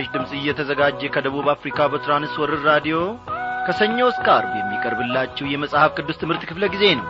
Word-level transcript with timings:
ይህ 0.00 0.06
ምስራች 0.06 0.14
ድምፅ 0.14 0.30
እየተዘጋጀ 0.36 1.00
ከደቡብ 1.14 1.46
አፍሪካ 1.52 1.78
በትራንስወርር 1.92 2.60
ራዲዮ 2.68 2.96
ከሰኞ 3.66 3.98
እስከ 4.08 4.26
አርብ 4.34 4.52
የሚቀርብላችሁ 4.58 5.46
የመጽሐፍ 5.48 5.90
ቅዱስ 5.98 6.20
ትምህርት 6.20 6.42
ክፍለ 6.50 6.64
ጊዜ 6.74 6.84
ነው። 6.98 7.06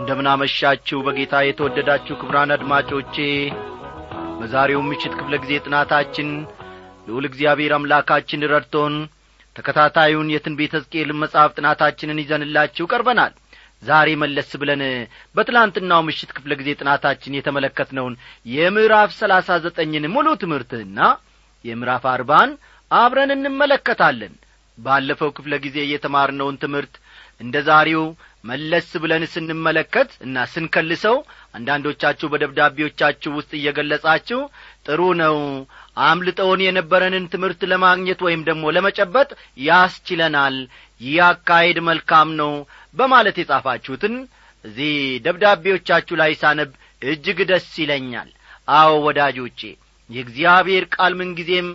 እንደምናመሻችሁ 0.00 0.98
በጌታ 1.06 1.34
የተወደዳችሁ 1.44 2.16
ክብራን 2.20 2.54
አድማጮቼ 2.54 3.16
በዛሬው 4.38 4.82
ምሽት 4.88 5.14
ክፍለ 5.18 5.34
ጊዜ 5.42 5.52
ጥናታችን 5.66 6.28
ልዑል 7.08 7.26
እግዚአብሔር 7.30 7.74
አምላካችን 7.76 8.48
ረድቶን 8.52 8.94
ተከታታዩን 9.56 10.32
የትንቢተ 10.32 10.72
ሕዝቅኤልን 10.78 11.20
መጽሐፍ 11.22 11.50
ጥናታችንን 11.58 12.20
ይዘንላችሁ 12.22 12.84
ቀርበናል 12.92 13.32
ዛሬ 13.84 14.08
መለስ 14.22 14.50
ብለን 14.60 14.82
በትላንትናው 15.36 16.02
ምሽት 16.06 16.30
ክፍለ 16.36 16.52
ጊዜ 16.60 16.70
ጥናታችን 16.80 17.36
የተመለከትነውን 17.38 18.14
የምዕራፍ 18.46 19.10
ሰላሳ 19.20 19.58
ዘጠኝን 19.64 20.06
ሙሉ 20.14 20.28
ትምህርትና 20.42 20.98
የምዕራፍ 21.64 22.04
አርባን 22.12 22.50
አብረን 22.90 23.32
እንመለከታለን። 23.36 24.34
ባለፈው 24.78 25.30
ክፍለ 25.36 25.54
ጊዜ 25.64 25.78
የተማርነውን 25.88 26.56
ትምህርት 26.62 26.94
እንደ 27.40 27.56
ዛሬው 27.68 28.04
መለስ 28.44 28.88
ብለን 29.02 29.22
ስንመለከት 29.32 30.10
እና 30.24 30.36
ስንከልሰው 30.52 31.16
አንዳንዶቻችሁ 31.54 32.26
በደብዳቤዎቻችሁ 32.32 33.30
ውስጥ 33.36 33.50
እየገለጻችሁ 33.58 34.40
ጥሩ 34.86 35.00
ነው 35.20 35.36
አምልጠውን 36.06 36.60
የነበረንን 36.64 37.28
ትምህርት 37.34 37.60
ለማግኘት 37.72 38.20
ወይም 38.26 38.42
ደግሞ 38.48 38.72
ለመጨበጥ 38.76 39.30
ያስችለናል 39.68 40.56
ይህ 41.00 41.18
አካሄድ 41.28 41.78
መልካም 41.88 42.28
ነው 42.40 42.52
በማለት 42.94 43.36
የጻፋችሁትን 43.40 44.14
እዚህ 44.64 44.92
ደብዳቤዎቻችሁ 45.24 46.14
ላይ 46.20 46.32
ሳነብ 46.40 46.70
እጅግ 47.02 47.38
ደስ 47.48 47.70
ይለኛል። 47.82 48.28
አዎ 48.72 48.92
ወዳጆቼ 49.06 49.60
የእግዚአብሔር 50.10 50.84
ቃል 50.94 51.12
ምንጊዜም 51.18 51.68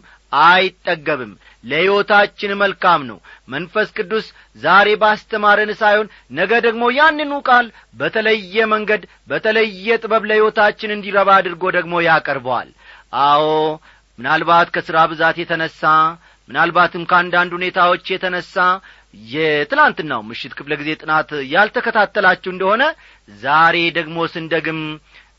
አይጠገብም። 0.44 1.31
ለሕይወታችን 1.64 2.52
መልካም 2.62 3.02
ነው። 3.09 3.17
መንፈስ 3.53 3.88
ቅዱስ 3.97 4.25
ዛሬ 4.62 4.88
ባስተማረን 5.02 5.72
ሳይሆን 5.80 6.08
ነገ 6.31 6.52
ደግሞ 6.66 6.84
ያንኑ 6.97 7.31
ቃል 7.47 7.67
በተለየ 8.00 8.66
መንገድ 8.73 9.02
በተለየ 9.30 9.97
ጥበብ 10.03 10.25
ለሕይወታችን 10.30 10.94
እንዲረባ 10.95 11.30
አድርጎ 11.40 11.64
ደግሞ 11.78 12.02
ያቀርበዋል። 12.08 12.70
አዎ 13.23 13.45
ምናልባት 14.20 14.70
ከሥራ 14.75 14.97
ብዛት 15.12 15.38
የተነሣ 15.42 15.81
ምናልባትም 16.50 17.03
ከአንዳንድ 17.09 17.52
ሁኔታዎች 17.58 18.06
የተነሣ 18.12 18.56
የትላንትናው 19.13 20.21
ምሽት 20.27 20.53
ክፍለ 20.57 20.73
ጊዜ 20.79 20.89
ጥናት 21.02 21.29
ያልተከታተላችሁ 21.53 22.49
እንደሆነ 22.53 22.83
ዛሬ 23.41 23.77
ደግሞ 23.97 24.17
ስንደግም 24.33 24.81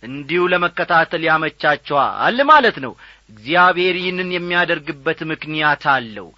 እንዲሁ 0.03 0.43
ለመከታተል 0.53 1.23
ያመቻቸዋል 1.29 2.39
ማለት 2.51 2.77
ነው። 2.85 2.93
እግዚአብሔር 3.31 3.97
ይህንን 4.01 4.31
የሚያደርግበት 4.35 5.21
ምክንያት 5.33 5.85
አለው። 5.95 6.29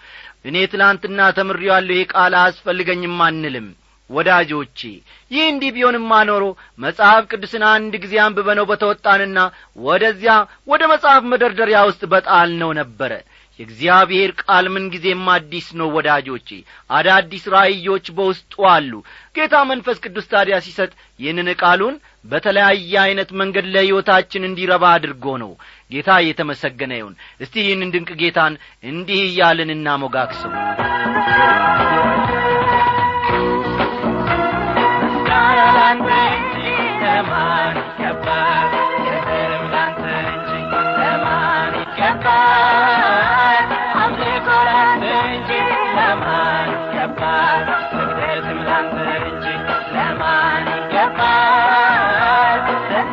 እኔ 0.44 0.56
ትላንትና 0.72 1.20
ተምሬዋለሁ 1.36 1.96
ይህ 1.98 2.08
ቃል 2.14 2.34
አያስፈልገኝም 2.38 3.20
አንልም። 3.26 3.68
ወዳጆቼ 4.10 4.78
ይህ 5.30 5.44
እንዲህ 5.50 5.70
ቢሆንማ 5.76 6.12
ኖሮ 6.30 6.44
መጽሐፍ 6.84 7.22
ቅዱስን 7.30 7.62
አንድ 7.70 7.92
ጊዜ 8.02 8.14
አንብበነው 8.24 8.66
በተወጣንና 8.70 9.38
ወደዚያ 9.84 10.32
ወደ 10.68 10.82
መጽሐፍ 10.92 11.22
መደርደሪያ 11.32 11.78
ውስጥ 11.88 12.02
በጣል 12.12 12.50
ነው 12.62 12.70
ነበረ 12.80 13.12
የእግዚአብሔር 13.62 14.30
ቃል 14.42 14.66
ምንጊዜም 14.74 15.26
አዲስ 15.32 15.66
ነው 15.78 15.88
ወዳጆቼ። 15.96 16.48
አዳዲስ 16.90 17.44
ራእዮች 17.54 18.06
በውስጡ 18.16 18.54
አሉ። 18.72 18.92
ጌታ 19.36 19.54
መንፈስ 19.70 19.98
ቅዱስ 20.04 20.26
ታዲያ 20.32 20.56
ሲሰጥ 20.64 20.90
ይህንን 21.20 21.50
ቃሉን 21.62 21.96
በተለያየ 22.24 22.92
ዐይነት 23.04 23.30
መንገድ 23.40 23.66
ለሕይወታችን 23.74 24.48
እንዲረባ 24.48 24.84
አድርጎ 24.96 25.36
ነው። 25.42 25.52
ጌታ 25.90 26.10
የተመሰገነ 26.24 26.92
ይሁን። 27.00 27.14
እስቲ 27.40 27.54
ይህንን 27.64 27.92
ድንቅ 27.94 28.10
ጌታን 28.22 28.56
እንዲህ 28.84 29.22
እያልን 29.28 29.72
እናሞጋግሰው 29.76 30.52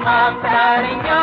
I'll 0.09 1.18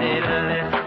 did 0.00 0.24
a 0.24 0.40
list. 0.48 0.79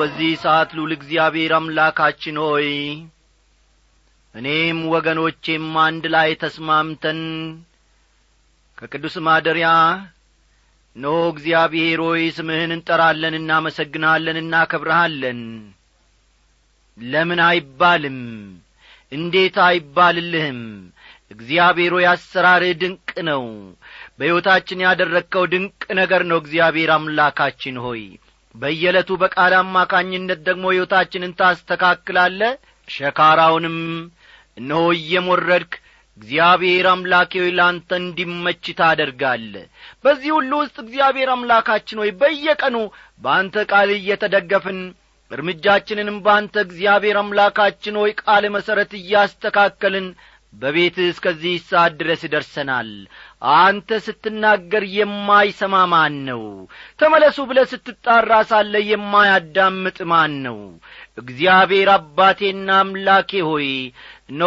በዚህ 0.00 0.30
ሰዓት 0.42 0.70
ሉል 0.76 0.92
እግዚአብሔር 0.94 1.52
አምላካችን 1.56 2.36
ሆይ 2.42 2.68
እኔም 4.34 4.78
ወገኖቼም 4.92 5.66
አንድ 5.82 6.04
ላይ 6.14 6.30
ተስማምተን 6.42 7.20
ከቅዱስ 8.78 9.16
ማደሪያ 9.26 9.70
ኖ 10.96 11.12
እግዚአብሔር 11.32 12.00
ሆይ 12.06 12.22
ስምህን 12.36 12.72
እንጠራለን 12.76 13.36
እናመሰግንሃለን 13.38 14.38
እናከብረሃለን 14.40 15.42
ለምን 16.98 17.40
አይባልም? 17.40 18.18
እንዴት 19.12 19.58
አይባልልህም? 19.66 20.62
እግዚአብሔር 21.30 21.92
ሆይ 21.94 22.06
ድንቅ 22.80 23.10
ነው። 23.22 23.44
በሕይወታችን 24.18 24.84
ያደረግከው 24.86 25.44
ድንቅ 25.52 25.82
ነገር 25.92 26.24
ነው። 26.24 26.38
እግዚአብሔር 26.38 26.90
አምላካችን 26.90 27.78
ሆይ 27.78 28.02
በየዕለቱ 28.54 29.10
በቃል 29.22 29.52
አማካኝነት 29.58 30.40
ደግሞ 30.48 30.64
ሕይወታችንን 30.72 31.36
ታስተካክላለ 31.40 32.40
ሸካራውንም 32.88 33.76
እነሆ 34.56 34.84
እየሞረድክ 34.96 35.72
እግዚአብሔር 36.18 36.86
አምላኬ 36.92 37.32
ሆይ 37.42 37.52
ለአንተ 37.58 37.90
እንዲመች 38.00 38.64
ታደርጋለ 38.80 39.52
በዚህ 40.04 40.30
ሁሉ 40.36 40.50
ውስጥ 40.62 40.76
እግዚአብሔር 40.84 41.28
አምላካችን 41.34 42.00
ሆይ 42.02 42.10
በየቀኑ 42.20 42.76
በአንተ 43.24 43.64
ቃል 43.70 43.90
እየተደገፍን 43.94 44.80
እርምጃችንንም 45.30 46.16
በአንተ 46.24 46.54
እግዚአብሔር 46.66 47.16
አምላካችን 47.20 47.98
ሆይ 48.00 48.12
ቃል 48.22 48.44
መሠረት 48.54 48.92
እያስተካከልን 49.00 50.08
በቤትህ 50.52 51.06
እስከዚህ 51.10 51.52
ሰዓት 51.66 51.92
ድረስ 51.98 52.22
ደርሰናል። 52.32 52.88
አንተ 53.56 53.98
ስትናገር 54.04 54.84
የማይሰማ 54.94 55.74
ማን 55.92 56.14
ነው? 56.28 56.42
ተመለሱ 57.00 57.38
ብለ 57.50 57.58
ስትጣራ 57.70 58.30
ሳለ 58.50 58.74
የማያዳምጥ 58.88 59.98
ማን 60.10 60.34
ነው? 60.46 60.58
እግዚአብሔር 61.22 61.90
አባቴና 61.94 62.68
አምላኬ 62.80 63.30
ሆይ 63.48 63.68
ኖ 64.34 64.42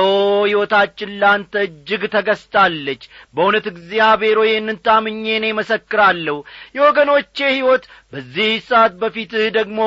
ሕይወታችን 0.45 1.15
ለአንተ 1.21 1.53
እጅግ 1.67 2.03
ተገዝታለች። 2.13 3.01
በእውነት 3.35 3.65
እግዚአብሔር 3.73 4.37
ሆይ 4.41 4.51
ይህንን 4.51 4.79
ታምኜ 4.85 5.25
እኔ 5.39 5.47
መሰክራለሁ 5.59 6.37
የወገኖቼ 6.77 7.37
ሕይወት 7.49 7.83
በዚህ 8.13 8.53
ሰዓት 8.69 8.95
በፊትህ 9.01 9.45
ደግሞ 9.59 9.79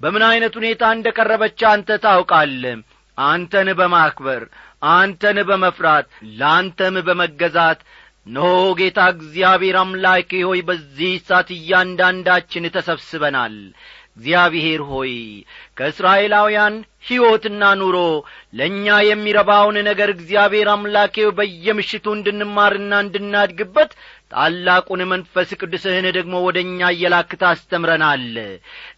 በምን 0.00 0.24
ዐይነት 0.28 0.56
ሁኔታ 0.60 0.84
እንደ 0.96 1.08
ቀረበች 1.18 1.62
አንተ 1.70 1.98
ታውቃለ 2.04 2.64
አንተን 3.18 3.68
በማክበር 3.78 4.42
አንተን 4.92 5.38
በመፍራት 5.48 6.06
ለአንተም 6.38 6.96
በመገዛት 7.06 7.80
ኖ 8.26 8.40
ጌታ 8.78 9.00
እግዚአብሔር 9.14 9.76
አምላኬ 9.80 10.30
ሆይ 10.48 10.60
በዚህ 10.68 11.14
ሰዓት 11.26 11.48
እያንዳንዳችን 11.56 12.70
ተሰብስበናል። 12.76 13.56
እግዚአብሔር 14.16 14.80
ሆይ 14.90 15.12
ከእስራኤላውያን 15.78 16.74
ሕይወትና 17.04 17.62
ኑሮ 17.80 17.96
ለእኛ 18.58 18.86
የሚረባውን 19.06 19.76
ነገር 19.88 20.10
እግዚአብሔር 20.14 20.68
አምላኬው 20.74 21.30
በየምሽቱ 21.38 22.06
እንድንማርና 22.16 22.92
እንድናድግበት 23.04 23.90
ታላቁን 24.32 25.02
መንፈስ 25.12 25.50
ቅዱስህን 25.60 26.06
ደግሞ 26.18 26.34
ወደ 26.46 26.58
እኛ 26.66 26.90
እየላክ 26.94 27.32
ታስተምረናል። 27.42 28.24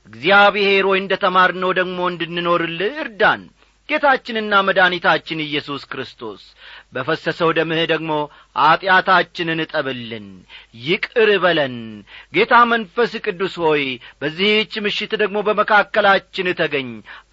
እግዚአብሔር 0.09 0.87
ሆይ 0.91 1.01
እንደ 1.03 1.15
ተማርነው 1.25 1.73
ደግሞ 1.81 1.99
እንድንኖርልህ 2.13 2.95
እርዳን 3.05 3.43
ጌታችንና 3.89 4.55
መድኃኒታችን 4.67 5.45
ኢየሱስ 5.45 5.83
ክርስቶስ 5.91 6.43
በፈሰሰው 6.95 7.51
ደምህ 7.59 7.81
ደግሞ 7.93 8.13
ኀጢአታችንን 8.57 9.63
እጠብልን 9.65 10.27
ይቅር 10.85 11.31
በለን። 11.45 11.77
ጌታ 12.35 12.55
መንፈስ 12.73 13.15
ቅዱስ 13.25 13.55
ሆይ 13.65 13.85
በዚህች 14.23 14.75
ምሽት 14.87 15.15
ደግሞ 15.23 15.39
በመካከላችን 15.49 16.51
ተገኝ 16.61 16.91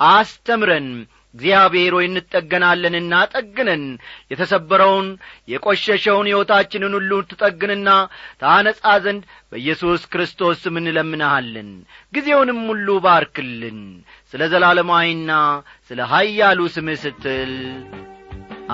አስተምረን 0.09 0.89
እግዚአብሔር 1.35 1.94
ሆይ 1.97 2.06
እንጠገናለንና 2.09 3.13
ጠግነን። 3.33 3.83
የተሰበረውን 4.31 5.07
የቈሸሸውን 5.53 6.30
ሕይወታችንን 6.31 6.95
ሁሉ 6.97 7.12
ትጠግንና 7.30 7.89
ታነጻ 8.41 8.83
ዘንድ 9.06 9.24
በኢየሱስ 9.51 10.03
ክርስቶስ 10.13 10.57
ስም 10.63 10.77
እንለምንሃለን። 10.81 11.71
ጊዜውንም 12.13 12.62
ሁሉ 12.69 12.88
ባርክልን። 13.06 13.80
ስለ 14.33 14.44
ዘላለማዊና 14.53 15.31
ስለ 15.89 16.01
ኀያሉ 16.12 16.59
ስምህ 16.75 17.00
ስትል 17.03 17.53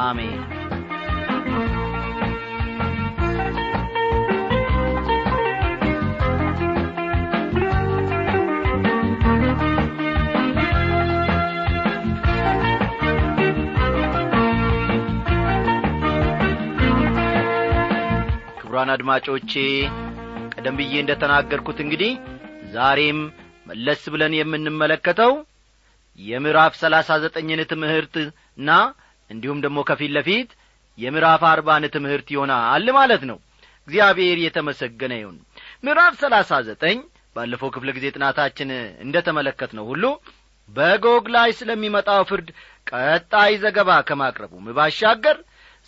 አሜን 0.01 0.41
ክቡራን 18.69 18.91
አድማጮቼ 18.93 19.51
ቀደም 20.53 20.75
ብዬ 20.79 20.93
እንደ 21.01 21.11
ተናገርኩት 21.21 21.77
እንግዲህ 21.83 22.11
ዛሬም 22.73 23.19
መለስ 23.69 24.01
ብለን 24.13 24.33
የምንመለከተው 24.37 25.31
የምዕራፍ 26.19 26.73
ሰላሳ 26.81 27.17
ዘጠኝን 27.23 27.61
ትምህርትና 27.71 28.69
እንዲሁም 29.29 29.63
ደግሞ 29.65 29.79
ከፊት 29.89 30.11
ለፊት 30.17 30.51
የምዕራፍ 30.97 31.43
አርባን 31.51 31.87
ትምህርት 31.95 32.29
ይሆናል 32.35 32.85
ማለት 32.99 33.23
ነው። 33.29 33.37
እግዚአብሔር 33.87 34.37
የተመሰገነ 34.43 35.13
ይሁን። 35.19 35.37
ምዕራፍ 35.83 36.15
ሰላሳ 36.23 36.61
ዘጠኝ 36.69 36.99
ባለፈው 37.35 37.73
ክፍለ 37.75 37.89
ጊዜ 37.97 38.07
ጥናታችን 38.15 38.71
እንደ 39.05 39.17
ተመለከት 39.27 39.73
ነው 39.79 39.87
ሁሉ 39.91 40.05
በጎግ 40.69 41.27
ላይ 41.35 41.51
ስለሚመጣው 41.59 42.23
ፍርድ 42.31 42.49
ቀጣይ 42.87 43.53
ዘገባ 43.63 44.01
ከማቅረቡም 44.09 44.67
ባሻገር 44.77 45.39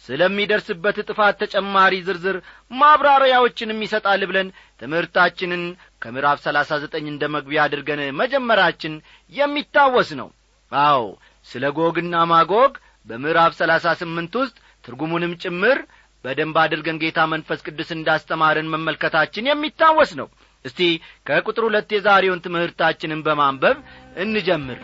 ስለሚደርስበት 0.05 0.97
ጥፋት 1.07 1.35
ተጨማሪ 1.41 1.93
ዝርዝር 2.07 2.37
ማብራሪያዎችንም 2.71 3.83
ይሰጣል 3.85 4.21
ብለን 4.29 4.47
ትምህርታችንን 4.81 5.63
ከምዕራፍ 6.01 6.39
ሰላሳ 6.45 6.79
ዘጠኝ 6.83 7.05
እንደ 7.09 7.23
መግቢያ 7.35 7.65
አድርገን 7.65 8.01
መጀመራችን 8.21 8.93
የሚታወስ 9.33 10.11
ነው። 10.21 10.29
አዎ 10.71 11.03
ስለ 11.47 11.63
ጎግና 11.77 12.15
ማጎግ 12.31 12.73
በምዕራፍ 13.09 13.53
ሰላሳ 13.59 13.93
ስምንት 14.01 14.33
ውስጥ 14.41 14.55
ትርጉሙንም 14.85 15.33
ጭምር 15.43 15.77
በደንብ 16.25 16.57
አድርገን 16.63 16.99
ጌታ 17.03 17.19
መንፈስ 17.31 17.59
ቅዱስ 17.67 17.89
እንዳስተማርን 17.95 18.71
መመልከታችን 18.73 19.49
የሚታወስ 19.49 20.11
ነው። 20.19 20.27
እስቲ 20.65 20.79
ከቁጥር 21.27 21.63
ሁለት 21.67 21.89
የዛሬውን 21.95 22.43
ትምህርታችንን 22.45 23.23
በማንበብ 23.27 23.77
እንጀምር 24.23 24.79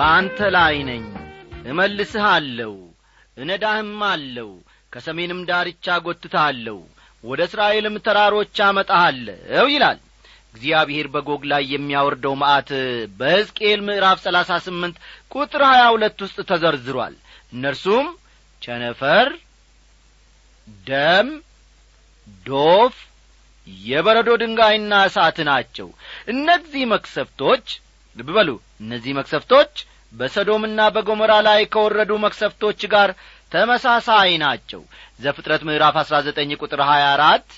በአንተ 0.00 0.38
ላይ 0.54 0.76
ነኝ። 0.88 1.02
እመልስሃለሁ 1.70 2.74
እነዳህም 3.36 3.98
አለው 4.08 4.50
ከሰሜንም 4.92 5.40
ዳርቻ 5.48 5.96
ጐትታለሁ 6.04 6.78
ወደ 7.24 7.40
እስራኤልም 7.48 7.96
ተራሮች 8.06 8.58
አመጣሃለሁ 8.66 9.64
ይላል። 9.72 9.98
እግዚአብሔር 10.54 11.06
በጎግ 11.14 11.42
ላይ 11.52 11.64
የሚያወርደው 11.72 12.34
መዓት 12.42 12.70
በሕዝቅኤል 13.18 13.82
ምዕራፍ 13.88 14.18
ሰላሳ 14.24 14.58
ስምንት 14.66 14.96
ቁጥር 15.34 15.64
ሀያ 15.70 15.82
ሁለት 15.94 16.18
ውስጥ 16.26 16.38
ተዘርዝሯል። 16.50 17.14
እነርሱም 17.52 18.08
ቸነፈር 18.62 19.28
ደም 20.86 21.28
ዶፍ 22.46 22.96
የበረዶ 23.84 24.30
ድንጋይና 24.42 24.94
እሳት 25.08 25.38
ናቸው። 25.50 25.88
እነዚህ 26.32 26.84
መክሰፍቶች 26.94 27.66
ልብ 28.16 28.30
በሉ 28.36 28.50
እነዚህ 28.82 29.12
መክሰፍቶች 29.18 29.74
በሰዶምና 30.12 30.80
በጎሞራ 30.94 31.32
ላይ 31.46 31.60
ከወረዱ 31.72 32.12
መክሰፍቶች 32.24 32.80
ጋር 32.92 33.10
ተመሳሳይ 33.52 34.30
ናቸው። 34.42 34.82
ዘፍጥረት 35.20 35.62
ምዕራፍ 35.68 35.96
አሥራ 36.02 36.16
ዘጠኝ 36.26 36.50
ቁጥር 36.62 36.80
ሀያ 36.90 37.04
አራት 37.14 37.48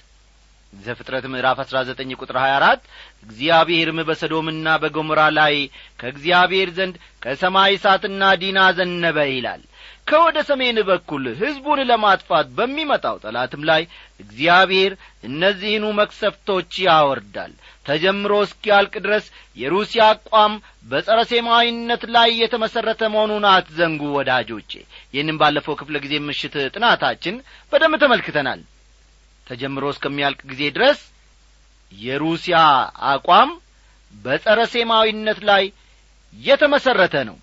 ዘፍጥረት 0.72 1.24
ምዕራፍ 1.32 1.58
አሥራ 1.62 1.78
ዘጠኝ 1.88 2.10
ቁጥር 2.18 2.36
ሀያ 2.42 2.52
አራት 2.58 2.82
እግዚአብሔርም 3.24 3.98
በሰዶምና 4.08 4.68
በጎሞራ 4.82 5.22
ላይ 5.38 5.54
ከእግዚአብሔር 6.00 6.70
ዘንድ 6.78 6.94
ከሰማይ 7.22 7.74
እሳትና 7.76 8.30
ዲና 8.42 8.60
ዘነበ 8.78 9.18
ይላል 9.32 9.62
ከወደ 10.06 10.38
ሰሜን 10.48 10.78
በኩል 10.88 11.24
ሕዝቡን 11.40 11.80
ለማጥፋት 11.90 12.46
በሚመጣው 12.56 13.16
ጠላትም 13.24 13.62
ላይ 13.70 13.82
እግዚአብሔር 14.20 14.92
እነዚህኑ 15.28 15.84
መክሰፍቶች 15.98 16.72
ያወርዳል። 16.86 17.52
ተጀምሮ 17.86 18.32
እስኪያልቅ 18.46 18.94
ድረስ 19.06 19.24
የሩሲያ 19.56 20.02
አቋም 20.10 20.52
በጸረ 20.90 21.18
ሴማዊነት 21.30 22.04
ላይ 22.16 22.30
የተመሠረተ 22.42 23.02
መሆኑን 23.14 23.46
አትዘንጉ 23.52 24.02
ወዳጆቼ። 24.16 24.72
ይህንም 25.14 25.40
ባለፈው 25.42 25.76
ክፍለ 25.80 25.96
ጊዜ 26.04 26.14
ምሽት 26.26 26.56
ጥናታችን 26.74 27.36
በደንብ 27.72 27.96
ተመልክተናል። 28.04 28.62
ተጀምሮ 29.46 29.84
እስከሚያልቅ 29.94 30.40
ጊዜ 30.50 30.62
ድረስ 30.76 31.00
የሩሲያ 31.92 32.58
አቋም 33.08 33.50
በጸረ 34.14 34.60
ሴማዊነት 34.72 35.40
ላይ 35.48 35.64
የተመሠረተ 36.34 37.16
ነው 37.28 37.36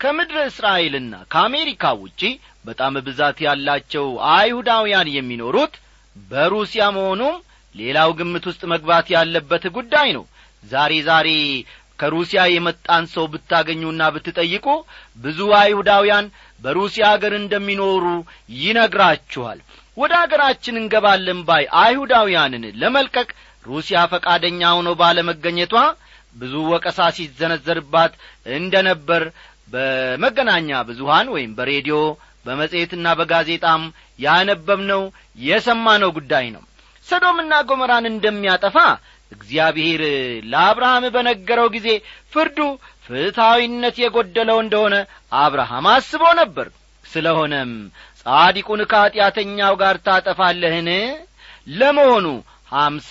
ከምድረ 0.00 0.38
እስራኤልና 0.50 1.14
ከአሜሪካ 1.32 1.84
ውጪ 2.02 2.20
በጣም 2.64 2.94
ብዛት 3.06 3.38
ያላቸው 3.46 4.06
አይሁዳውያን 4.34 5.08
የሚኖሩት 5.16 5.74
በሩሲያ 6.30 6.84
መሆኑም 6.96 7.36
ሌላው 7.74 8.10
ግምት 8.18 8.44
ውስጥ 8.50 8.62
መግባት 8.72 9.06
ያለበት 9.14 9.64
ጉዳይ 9.76 10.08
ነው። 10.16 10.24
ዛሬ 10.64 10.92
ዛሬ 11.08 11.28
ከሩሲያ 11.98 12.40
የመጣን 12.50 13.04
ሰው 13.14 13.24
ብታገኙና 13.32 14.02
ብትጠይቁ 14.14 14.66
ብዙ 15.18 15.38
አይሁዳውያን 15.60 16.26
በሩሲያ 16.60 17.04
አገር 17.14 17.34
እንደሚኖሩ 17.40 18.04
ይነግራችኋል። 18.60 19.58
ወደ 19.96 20.12
አገራችን 20.22 20.78
እንገባለን 20.80 21.40
ባይ 21.48 21.64
አይሁዳውያንን 21.82 22.64
ለመልቀቅ 22.82 23.28
ሩሲያ 23.64 23.98
ፈቃደኛ 24.12 24.62
ሆኖ 24.76 24.90
ባለመገኘቷ 25.00 25.74
ብዙ 26.36 26.54
ወቀሳ 26.72 26.98
ሲዘነዘርባት 27.16 28.12
እንደ 28.56 28.74
ነበር 28.88 29.22
በመገናኛ 29.72 30.70
ብዙሃን 30.88 31.28
ወይም 31.34 31.52
በሬዲዮ 31.58 31.96
በመጽሔትና 32.46 33.06
በጋዜጣም 33.18 33.82
ያነበብነው 34.18 35.02
የሰማነው 35.42 36.10
ጉዳይ 36.18 36.46
ነው። 36.54 36.62
ሰዶምና 37.06 37.52
ጎመራን 37.68 38.06
እንደሚያጠፋ 38.10 38.76
እግዚአብሔር 39.32 40.02
ለአብርሃም 40.52 41.04
በነገረው 41.14 41.68
ጊዜ 41.74 41.88
ፍርዱ 42.32 42.58
ፍትሐዊነት 43.06 43.96
የጐደለው 44.02 44.58
እንደሆነ 44.62 44.96
አብርሃም 45.40 45.86
አስቦ 45.92 46.22
ነበር። 46.40 46.68
ስለሆነም 47.04 47.70
ጻዲቁን 48.22 48.80
ከኀጢአተኛው 48.90 49.74
ጋር 49.82 49.96
ታጠፋለህን? 50.06 50.88
ለመሆኑ 51.72 52.26
ሀምሳ 52.72 53.10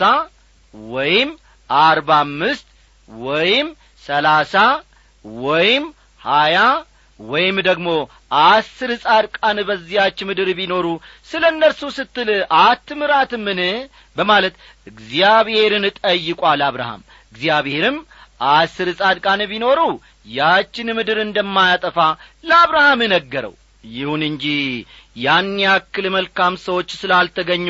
ወይም 0.93 1.29
አርባ 1.69 2.09
አምስት 2.25 2.67
ወይም 3.09 3.67
ሰላሳ 4.05 4.53
ወይም 5.43 5.83
ሀያ 6.21 6.57
ወይም 7.19 7.57
ደግሞ 7.67 7.88
አስር 8.43 8.91
ጻድቃን 9.03 9.57
በዚያች 9.69 10.19
ምድር 10.27 10.49
ቢኖሩ 10.59 10.88
ስለ 11.29 11.43
እነርሱ 11.53 11.81
ስትል 11.97 12.29
አትምራትምን? 12.59 13.59
በማለት 14.17 14.53
እግዚአብሔርን 14.88 15.85
ጠይቋል 15.99 16.61
አብርሃም። 16.67 17.01
እግዚአብሔርም 17.33 17.97
አስር 18.51 18.89
ጻድቃን 18.99 19.41
ቢኖሩ 19.51 19.79
ያችን 20.35 20.89
ምድር 20.97 21.17
እንደማያጠፋ 21.23 21.97
ለአብርሃም 22.43 23.01
ነገረው። 23.13 23.55
ይሁን 23.91 24.21
እንጂ 24.29 24.45
ያን 25.17 25.49
ያክል 25.63 26.05
መልካም 26.15 26.53
ሰዎች 26.65 26.89
ስላልተገኙ 26.99 27.67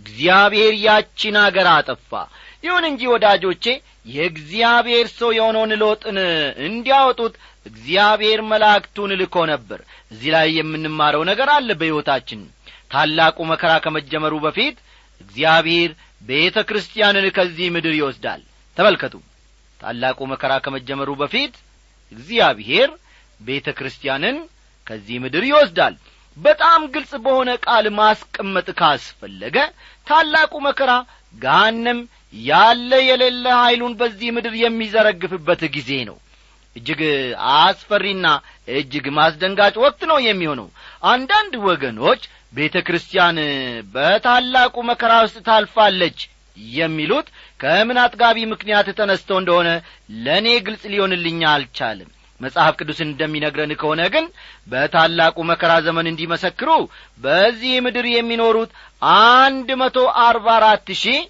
እግዚአብሔር 0.00 0.74
ያቺን 0.86 1.36
አገር 1.42 1.68
አጠፋ። 1.72 2.12
ይሁን 2.64 2.84
እንጂ 2.88 3.02
ወዳጆቼ 3.12 3.64
የእግዚአብሔር 4.06 5.06
ሰው 5.16 5.30
የሆነውን 5.36 5.72
ሎጥን 5.82 6.18
እንዲያወጡት 6.66 7.34
እግዚአብሔር 7.66 8.40
መላእክቱን 8.50 9.10
ልኮ 9.20 9.36
ነበር። 9.50 9.80
እዚህ 10.12 10.30
ላይ 10.34 10.48
የምንማረው 10.58 11.22
ነገር 11.30 11.48
አለ 11.56 11.70
በሕይወታችን። 11.80 12.40
ታላቁ 12.90 13.38
መከራ 13.50 13.72
ከመጀመሩ 13.84 14.34
በፊት 14.44 14.76
እግዚአብሔር 15.20 15.90
ቤተ 16.22 16.56
ክርስቲያንን 16.68 17.26
ከዚህ 17.36 17.68
ምድር 17.74 17.94
ይወስዳል። 17.98 18.40
ተመልከቱ። 18.76 19.14
ታላቁ 19.80 20.18
መከራ 20.32 20.52
ከመጀመሩ 20.64 21.10
በፊት 21.20 21.54
እግዚአብሔር 22.12 22.90
ቤተ 23.40 23.68
ክርስቲያንን 23.78 24.36
ከዚህ 24.86 25.16
ምድር 25.24 25.44
ይወስዳል 25.48 25.94
በጣም 26.36 26.80
ግልጽ 26.94 27.12
በሆነ 27.24 27.50
ቃል 27.64 27.86
ማስቀመጥ 27.98 28.68
ካስፈለገ 28.78 29.56
ታላቁ 30.06 30.52
መከራ 30.66 30.92
ጋንም 31.36 31.98
ያለ 32.44 32.90
የሌለ 33.08 33.44
ኀይሉን 33.58 33.94
በዚህ 34.00 34.28
ምድር 34.36 34.54
የሚዘረግፍበት 34.60 35.62
ጊዜ 35.76 35.90
ነው። 36.08 36.16
እጅግ 36.76 37.00
አስፈሪና 37.56 38.26
እጅግ 38.74 39.06
ማስደንጋጭ 39.16 39.74
ወቅት 39.84 40.02
ነው 40.10 40.18
የሚሆነው። 40.26 40.68
አንዳንድ 41.10 41.54
ወገኖች 41.66 42.22
ቤተ 42.54 42.76
ክርስቲያን 42.86 43.36
በታላቁ 43.94 44.76
መከራ 44.90 45.12
ውስጥ 45.26 45.38
ታልፋለች 45.48 46.20
የሚሉት 46.74 47.26
ከምን 47.60 47.98
አጥጋቢ 48.04 48.38
ምክንያት 48.52 48.88
ተነስተው 48.98 49.38
እንደሆነ 49.40 49.68
ለእኔ 50.24 50.48
ግልጽ 50.66 50.82
ሊሆንልኝ 50.92 51.40
አልቻልም 51.52 52.10
መጽሐፍ 52.40 52.74
ቅዱስን 52.78 53.08
እንደሚነግረን 53.08 53.72
ከሆነ 53.80 54.02
ግን 54.14 54.26
በታላቁ 54.66 55.36
መከራ 55.50 55.72
ዘመን 55.86 56.06
እንዲመሰክሩ 56.10 56.70
በዚህ 57.24 57.74
ምድር 57.86 58.06
የሚኖሩት 58.12 58.70
አንድ 59.34 59.68
መቶ 59.82 59.96
አርባ 60.24 60.48
አራት 60.58 60.88
ሺህ 61.02 61.20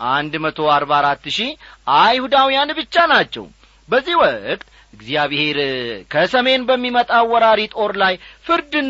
አንድ 0.00 0.34
መቶ 0.44 0.68
አርባ 0.72 0.92
አራት 1.00 1.24
ሺህ 1.36 1.50
አይሁዳውያን 1.98 2.70
ብቻ 2.78 3.04
ናቸው። 3.12 3.44
በዚህ 3.88 4.16
ወቅት 4.22 4.62
እግዚአብሔር 4.94 5.58
ከሰሜን 6.12 6.62
በሚመጣ 6.68 7.10
ወራሪ 7.32 7.62
ጦር 7.74 7.92
ላይ 8.02 8.14
ፍርድን 8.46 8.88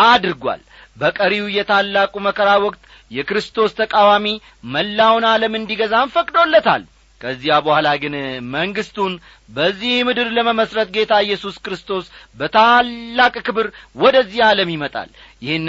አድርጓል። 0.00 0.62
በቀሪው 0.96 1.46
የታላቁ 1.54 2.14
መከራ 2.26 2.50
ወቅት 2.64 2.82
የክርስቶስ 3.10 3.72
ተቃዋሚ 3.80 4.26
መላውን 4.74 5.24
ዓለም 5.30 5.56
እንዲገዛም 5.58 6.12
ፈቅዶለታል 6.14 6.82
ከዚያ 7.20 7.54
በኋላ 7.66 7.88
ግን 8.02 8.14
መንግሥቱን 8.54 9.12
በዚህ 9.48 9.92
ምድር 10.08 10.28
ለመመስረት 10.36 10.88
ጌታ 10.96 11.12
ኢየሱስ 11.26 11.56
ክርስቶስ 11.64 12.06
በታላቅ 12.36 13.34
ክብር 13.46 13.66
ወደዚህ 13.98 14.40
ዓለም 14.48 14.70
ይመጣል። 14.74 15.08
ይህን 15.42 15.66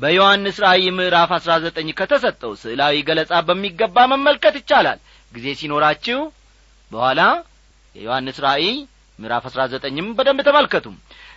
በዮሐንስ 0.00 0.56
ራእይ 0.64 0.86
ምዕራፍ 0.96 1.32
አሥራ 1.38 1.54
ዘጠኝ 1.64 1.88
ከተሰጠው 2.00 2.54
ስዕላዊ 2.62 2.96
ገለጻ 3.08 3.32
በሚገባ 3.48 4.06
መመልከት 4.12 4.56
ይቻላል። 4.60 4.98
ጊዜ 5.32 5.46
ሲኖራችሁ 5.60 6.20
በኋላ 6.90 7.20
የዮሐንስ 7.96 8.38
ራእይ 8.44 8.66
ምዕራፍ 9.18 9.44
አሥራ 9.48 9.62
ዘጠኝም 9.72 10.08
በደንብ 10.18 10.40
ተመልከቱ 10.48 10.86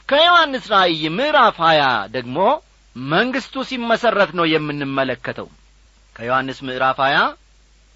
ከዮሐንስ 0.10 0.66
ራእይ 0.74 1.04
ምዕራፍ 1.18 1.58
ሀያ 1.66 1.84
ደግሞ 2.16 2.38
መንግሥቱ 2.96 3.56
ሲመሠረት 3.70 4.32
ነው 4.40 4.46
የምንመለከተው። 4.52 5.48
ከዮሐንስ 6.16 6.58
ምዕራፍ 6.68 6.98
ሀያ 7.06 7.20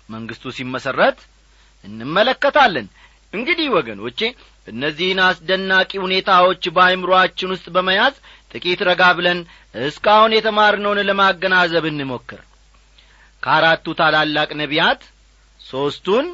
መንግሥቱ 0.09 0.45
ሲመሠረት 0.57 1.17
እንመለከታለን። 1.85 2.87
እንግዲህ 3.33 3.67
ወገኖቼ 3.75 4.19
እነዚህን 4.67 5.19
አስደናቂ 5.25 5.91
ሁኔታዎች 6.05 6.63
በአይምሮአችን 6.75 7.53
ውስጥ 7.53 7.67
በመያዝ 7.75 8.15
ጥቂት 8.51 8.79
ረጋ 8.89 9.03
ብለን 9.17 9.39
እስካሁን 9.81 10.35
የተማርነውን 10.35 10.99
ለማገናዘብ 11.09 11.85
እንሞክር። 11.89 12.41
ከአራቱ 13.43 13.85
ታላላቅ 13.99 14.49
ነቢያት 14.61 15.01
ሦስቱን 15.59 16.27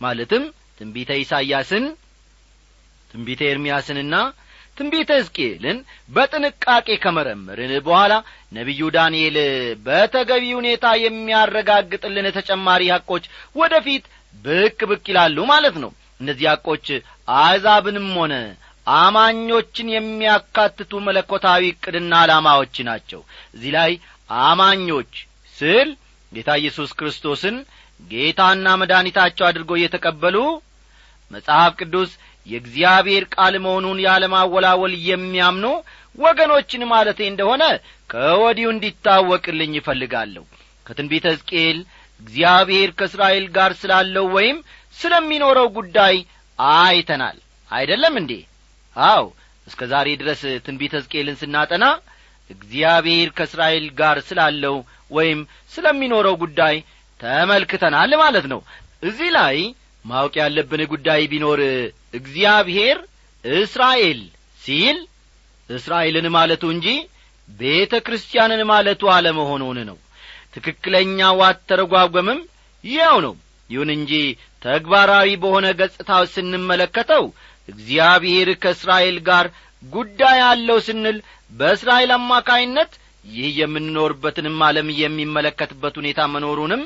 ማለትም 0.00 0.42
ትንቢተ 0.80 1.10
ኢሳይያስን 1.20 1.84
ትንቢተ 3.10 3.40
ኤርምያስንና 3.50 4.14
ትንቢተ 4.76 5.10
ሕዝቅኤልን 5.18 5.78
በጥንቃቄ 6.14 6.88
ከመረመርን 7.02 7.72
በኋላ 7.86 8.14
ነቢዩ 8.52 8.88
ዳንኤል 8.96 9.36
በተገቢ 9.86 10.44
ሁኔታ 10.58 10.86
የሚያረጋግጥልን 11.04 12.26
ተጨማሪ 12.36 12.82
ሐቆች 12.94 13.24
ወደፊት 13.56 14.04
ብቅ 14.34 14.78
ብቅ 14.90 15.04
ይላሉ 15.10 15.38
ማለት 15.52 15.76
ነው። 15.84 15.90
እነዚህ 16.20 16.46
ሐቆች 16.50 16.86
አሕዛብንም 17.36 18.08
ሆነ 18.18 18.34
አማኞችን 18.86 19.88
የሚያካትቱ 19.92 20.92
መለኮታዊ 21.06 21.62
ዕቅድና 21.72 22.12
ዓላማዎች 22.22 22.76
ናቸው። 22.88 23.20
እዚህ 23.54 23.70
ላይ 23.76 23.92
አማኞች 24.44 25.12
ስል 25.56 25.88
ጌታ 26.32 26.50
ኢየሱስ 26.60 26.90
ክርስቶስን 26.98 27.56
ጌታና 28.10 28.66
መድኃኒታቸው 28.80 29.44
አድርጎ 29.48 29.70
እየተቀበሉ 29.78 30.36
መጽሐፍ 31.30 31.72
ቅዱስ 31.80 32.10
የእግዚአብሔር 32.46 33.24
ቃል 33.34 33.54
መሆኑን 33.64 33.98
ያለማወላወል 34.04 34.92
የሚያምኑ 35.08 35.66
ወገኖችን 36.18 36.82
ማለቴ 36.92 37.20
እንደሆነ 37.30 37.62
ከወዲሁ 38.10 38.66
እንዲታወቅልኝ 38.74 39.72
ይፈልጋለሁ 39.78 40.44
ከትንቢተ 40.86 41.26
ሕዝቅኤል 41.32 41.78
እግዚአብሔር 42.20 42.90
ከእስራኤል 42.98 43.46
ጋር 43.56 43.72
ስላለው 43.80 44.26
ወይም 44.36 44.58
ስለሚኖረው 44.96 45.68
ጉዳይ 45.76 46.16
አይተናል። 46.58 47.38
አይደለም 47.70 48.14
እንዴ? 48.20 48.32
አው 48.96 49.24
እስከ 49.66 49.80
ዛሬ 49.92 50.08
ድረስ 50.20 50.42
ትንቢተ 50.66 50.92
ሕዝቅኤልን 50.98 51.36
ስናጠና 51.40 51.84
እግዚአብሔር 52.50 53.28
ከእስራኤል 53.38 53.86
ጋር 54.00 54.16
ስላለው 54.28 54.76
ወይም 55.10 55.40
ስለሚኖረው 55.72 56.34
ጉዳይ 56.42 56.76
ተመልክተናል 57.20 58.10
ማለት 58.22 58.46
ነው። 58.52 58.60
እዚህ 59.02 59.30
ላይ 59.38 59.56
ማወቅ 60.04 60.34
ያለብን 60.40 60.82
ጉዳይ 60.92 61.22
ቢኖር 61.32 61.60
እግዚአብሔር 62.14 62.98
እስራኤል 63.44 64.20
ሲል 64.60 64.98
እስራኤልን 65.70 66.26
ማለቱ 66.36 66.64
እንጂ 66.74 66.88
ቤተ 67.48 67.94
ክርስቲያንን 68.06 68.62
ማለቱ 68.70 69.02
አለመሆኑን 69.14 69.78
ነው 69.88 69.96
ትክክለኛው 70.56 71.38
አተረጓጓምም 71.48 72.40
ያው 72.84 73.16
ነው። 73.26 73.34
ይሁን 73.70 73.90
እንጂ 73.94 74.12
ተግባራዊ 74.62 75.28
በሆነ 75.42 75.66
ገጽታው 75.78 76.24
ስንመለከተው 76.34 77.24
እግዚአብሔር 77.68 78.48
ከእስራኤል 78.62 79.16
ጋር 79.28 79.46
ጉዳይ 79.82 80.38
አለው 80.50 80.78
ስንል 80.86 81.16
በእስራኤል 81.52 82.10
አማካይነት 82.16 82.92
ይህ 83.30 83.48
የምንኖርበትንም 83.60 84.58
ዓለም 84.66 84.88
የሚመለከትበት 85.00 85.94
ሁኔታ 86.00 86.20
መኖሩንም 86.34 86.82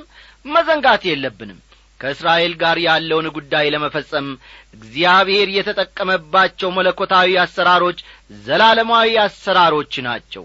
መዘንጋት 0.46 1.02
የለብንም። 1.08 1.58
ከእስራኤል 2.00 2.52
ጋር 2.60 2.76
ያለውን 2.84 3.26
ጉዳይ 3.34 3.66
ለመፈጸም 3.72 4.28
እግዚአብሔር 4.76 5.48
የተጠቀመባቸው 5.56 6.68
መለኮታዊ 6.76 7.30
አሰራሮች 7.42 7.98
ዘላለማዊ 8.44 9.10
አሰራሮች 9.24 9.94
ናቸው። 10.06 10.44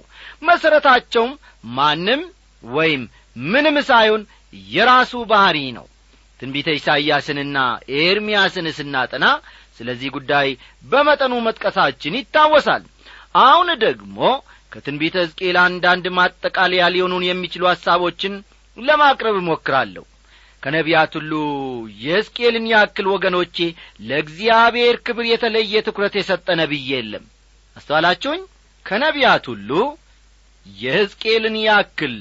መሠረታቸውም 0.50 1.32
ማንም 1.78 2.24
ወይም 2.74 3.04
ምንም 3.46 3.78
ሳይሆን 3.90 4.22
የራሱ 4.72 5.14
ባሕሪ 5.30 5.60
ነው። 5.78 5.86
ትንቢተ 6.40 6.70
ኢሳይያስንና 6.78 7.58
ኤርምያስን 8.00 8.68
ስናጠና 8.78 9.26
ስለዚህ 9.78 10.10
ጉዳይ 10.16 10.48
በመጠኑ 10.84 11.34
መጥቀሳችን 11.46 12.18
ይታወሳል። 12.20 12.84
አሁን 13.42 13.70
ደግሞ 13.84 14.18
ከትንቢተ 14.72 15.16
ሕዝቅኤል 15.24 15.58
አንዳንድ 15.64 16.06
ማጠቃለያ 16.18 16.84
ሊሆኑን 16.94 17.24
የሚችሉ 17.28 17.64
ሐሳቦችን 17.72 18.34
ለማቅረብ 18.78 19.36
እሞክራለሁ። 19.42 20.04
ከነቢያት 20.64 21.14
ሁሉ 21.18 21.32
የሕዝቅኤልን 22.04 22.66
ያክል 22.72 23.08
ወገኖቼ 23.14 23.58
ለእግዚአብሔር 24.10 24.96
ክብር 25.06 25.26
የተለየ 25.32 25.82
ትኩረት 25.88 26.16
የሰጠ 26.18 26.48
ነቢይ 26.62 26.88
የለም። 26.94 27.26
አስተዋላችሁኝ? 27.78 28.42
ከነቢያት 28.86 29.46
ሁሉ 29.52 29.70
የሕዝቅኤልን 30.66 31.56
ያክል 31.66 32.16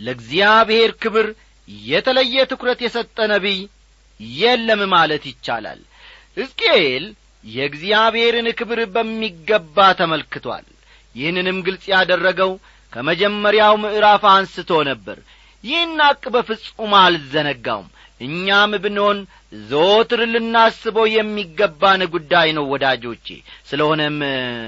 ለእግዚአብሔር 0.00 0.90
ክብር 1.02 1.26
የተለየ 1.86 2.44
ትኩረት 2.50 2.80
የሰጠ 2.84 3.16
ነቢይ 3.32 3.60
የለም 4.38 4.80
ማለት 4.94 5.24
ይቻላል። 5.30 5.80
ሕዝቅኤል 6.36 7.04
የእግዚአብሔርን 7.44 8.48
ክብር 8.58 8.80
በሚገባ 8.94 9.76
ተመልክቷል። 10.00 10.66
ይህንንም 11.14 11.58
ግልጽ 11.66 11.84
ያደረገው 11.92 12.50
ከመጀመሪያው 12.92 13.74
ምዕራፍ 13.82 14.22
አንስቶ 14.32 14.70
ነበር። 14.90 15.18
ይህን 15.64 15.98
አቅ 16.06 16.22
በፍጹም 16.34 16.92
አልዘነጋውም። 17.00 17.88
እኛም 18.20 18.72
ብንሆን 18.82 19.18
ዘወትር 19.68 20.20
ልናስበው 20.32 21.06
የሚገባን 21.12 22.02
ጉዳይ 22.14 22.48
ነው 22.56 22.64
ወዳጆቼ። 22.72 23.26
ስለሆነም 23.70 24.18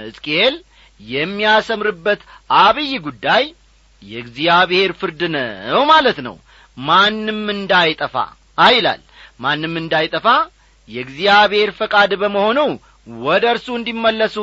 ሕዝቅኤል 0.06 0.54
የሚያሰምርበት 1.00 2.20
አብይ 2.60 2.92
ጉዳይ 3.06 3.44
የእግዚአብሔር 4.02 4.90
ፍርድ 5.00 5.22
ነው 5.34 5.82
ማለት 5.92 6.18
ነው። 6.26 6.36
ማንም 6.76 7.40
እንዳይጠፋ 7.54 8.14
አይላል። 8.58 9.00
ማንም 9.40 9.74
እንዳይጠፋ 9.80 10.26
የእግዚአብሔር 10.88 11.70
ፈቃድ 11.78 12.12
በመሆኑ 12.20 12.58
ወደ 13.24 13.44
እርሱ 13.52 13.68
እንዲመለሱ 13.78 14.36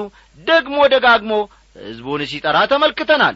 ደግሞ 0.48 0.78
ደጋግሞ 0.94 1.34
ሕዝቡን 1.80 2.22
ሲጠራ 2.32 2.58
ተመልክተናል። 2.72 3.36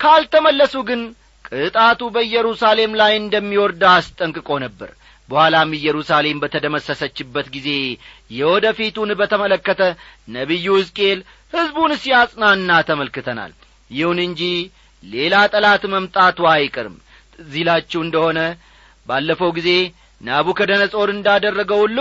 ካልተመለሱ 0.00 0.74
ግን 0.88 1.00
ቅጣቱ 1.48 2.00
በኢየሩሳሌም 2.14 2.92
ላይ 3.00 3.12
እንደሚወርድ 3.18 3.82
አስጠንቅቆ 3.92 4.50
ነበር። 4.64 4.90
በኋላም 5.28 5.70
ኢየሩሳሌም 5.76 6.40
በተደመሰሰችበት 6.42 7.46
ጊዜ 7.54 7.68
የወደፊቱን 8.30 9.10
በተመለከተ 9.20 9.82
ነቢዩ 10.28 10.66
ሕዝቅኤል 10.78 11.20
ሕዝቡን 11.52 11.92
ሲያጽናና 12.02 12.70
ተመልክተናል። 12.88 13.52
ይሁን 13.90 14.18
እንጂ 14.26 14.42
ሌላ 15.02 15.34
ጠላት 15.52 15.82
መምጣቱ 15.92 16.38
አይቀርም። 16.52 16.96
ትዚላችሁ 17.36 18.00
እንደሆነ 18.04 18.40
ባለፈው 19.06 19.50
ጊዜ 19.56 19.70
ናቡከደነጾር 20.20 21.08
እንዳደረገው 21.12 21.80
ሁሉ 21.84 21.98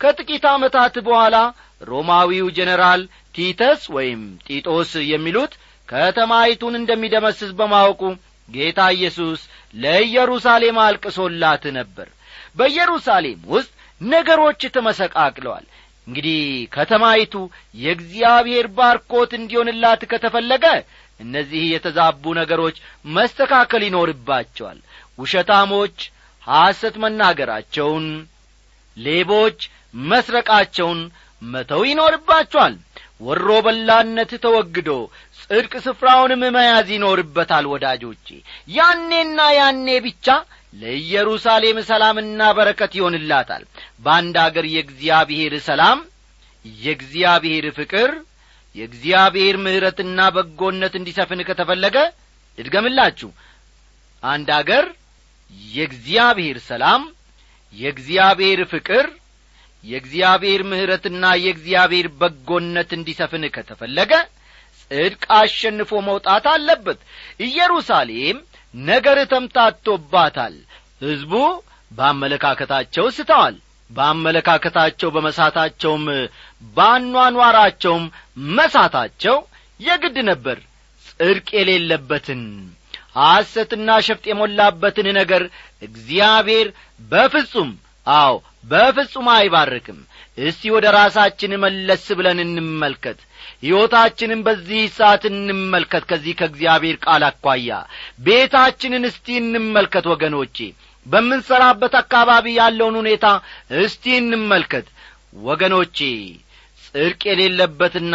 ከጥቂት 0.00 0.44
ዓመታት 0.52 0.94
በኋላ 1.06 1.36
ሮማዊው 1.82 2.46
ጀኔራል 2.56 3.02
ቲተስ 3.34 3.82
ወይም 3.96 4.22
ጢጦስ 4.46 4.92
የሚሉት 5.10 5.52
ከተማይቱን 5.88 6.74
እንደሚደመስስ 6.78 7.50
በማወቁ 7.58 8.02
ጌታ 8.48 8.80
ኢየሱስ 8.96 9.40
ለኢየሩሳሌም 9.74 10.78
አልቅሶላት 10.84 11.64
ነበር። 11.78 12.08
በኢየሩሳሌም 12.56 13.40
ውስጥ 13.52 13.70
ነገሮች 14.00 14.62
ተመሰቃቅለዋል። 14.76 15.66
እንግዲህ 16.06 16.38
ከተማይቱ 16.74 17.34
የእግዚአብሔር 17.82 18.66
ባርኮት 18.76 19.30
እንዲሆንላት 19.38 20.02
ከተፈለገ 20.10 20.64
እነዚህ 21.20 21.62
የተዛቡ 21.68 22.24
ነገሮች 22.38 22.76
መስተካከል 23.14 23.82
ይኖርባቸዋል። 23.86 24.78
ውሸታሞች 25.18 25.96
ሐሰት 26.46 26.94
መናገራቸውን 27.02 28.06
ሌቦች 28.96 29.58
መስረቃቸውን 30.10 31.00
መተው 31.42 31.82
ይኖርባቸዋል። 31.88 32.74
ወሮ 33.20 33.48
በላነት 33.64 34.30
ተወግዶ 34.44 34.90
ጽድቅ 35.40 35.72
ስፍራውንም 35.86 36.42
መያዝ 36.56 36.88
ይኖርበታል 36.94 37.64
ወዳጆቼ። 37.72 38.26
ያኔና 38.70 39.38
ያኔ 39.58 39.86
ብቻ 40.06 40.26
ለኢየሩሳሌም 40.74 41.78
ሰላምና 41.88 42.40
በረከት 42.56 42.92
ይሆንላታል። 42.98 43.62
በአንድ 44.04 44.36
አገር 44.44 44.66
የእግዚአብሔር 44.70 45.54
ሰላም 45.68 46.00
የእግዚአብሔር 46.64 47.66
ፍቅር 47.78 48.10
የእግዚአብሔር 48.74 49.56
ምሕረትና 49.64 50.20
በጎነት 50.34 50.94
እንዲሰፍን 50.98 51.40
ከተፈለገ 51.48 51.96
እድገምላችሁ 52.58 53.30
አንድ 54.22 54.48
አገር 54.58 54.86
የእግዚአብሔር 55.70 56.58
ሰላም 56.68 57.02
የእግዚአብሔር 57.72 58.60
ፍቅር 58.72 59.06
የእግዚአብሔር 59.84 60.62
ምሕረትና 60.70 61.24
የእግዚአብሔር 61.42 62.06
በጎነት 62.20 62.90
እንዲሰፍን 62.96 63.44
ከተፈለገ 63.54 64.12
ጽድቅ 64.82 65.22
አሸንፎ 65.36 65.90
መውጣት 66.06 66.44
አለበት። 66.52 66.98
ኢየሩሳሌም 67.46 68.38
ነገር 68.74 69.18
ተምታቶባታል። 69.32 70.54
ሕዝቡ 71.02 71.32
በአመለካከታቸው 71.90 73.06
ስተዋል። 73.16 73.56
በአመለካከታቸው 73.90 75.08
በመሳታቸውም 75.14 76.04
ባኗኗራቸውም 76.62 78.04
መሳታቸው 78.56 79.36
የግድ 79.80 80.16
ነበር። 80.30 80.58
ጽድቅ 81.10 81.48
የሌለበትን 81.56 82.42
ሐሰትና 83.18 83.88
ሸፍጥ 84.06 84.24
የሞላበትን 84.30 85.06
ነገር 85.18 85.42
እግዚአብሔር 85.82 86.66
በፍጹም 87.10 87.70
አዎ 88.06 88.34
በፍጹም 88.64 89.26
አይባርክም። 89.34 89.98
እስቲ 90.38 90.70
ወደ 90.74 90.86
ራሳችን 90.96 91.52
መለስ 91.64 92.04
ብለን 92.18 92.38
እንመልከት። 92.44 93.18
ሕይወታችንን 93.62 94.40
በዚህ 94.46 94.82
ሰዓት 94.96 95.22
እንመልከት። 95.30 96.04
ከዚህ 96.10 96.34
ከእግዚአብሔር 96.38 96.96
ቃል 97.04 97.24
አኳያ 97.28 97.70
ቤታችንን 98.20 99.04
እስቲ 99.10 99.26
እንመልከት 99.42 100.06
ወገኖቼ። 100.12 100.56
በምንሠራበት 101.06 101.94
አካባቢ 102.00 102.46
ያለውን 102.58 102.96
ሁኔታ 103.00 103.26
እስቲ 103.80 104.04
እንመልከት 104.22 104.86
ወገኖቼ 105.44 105.98
ጽድቅ 106.94 107.22
የሌለበትና 107.30 108.14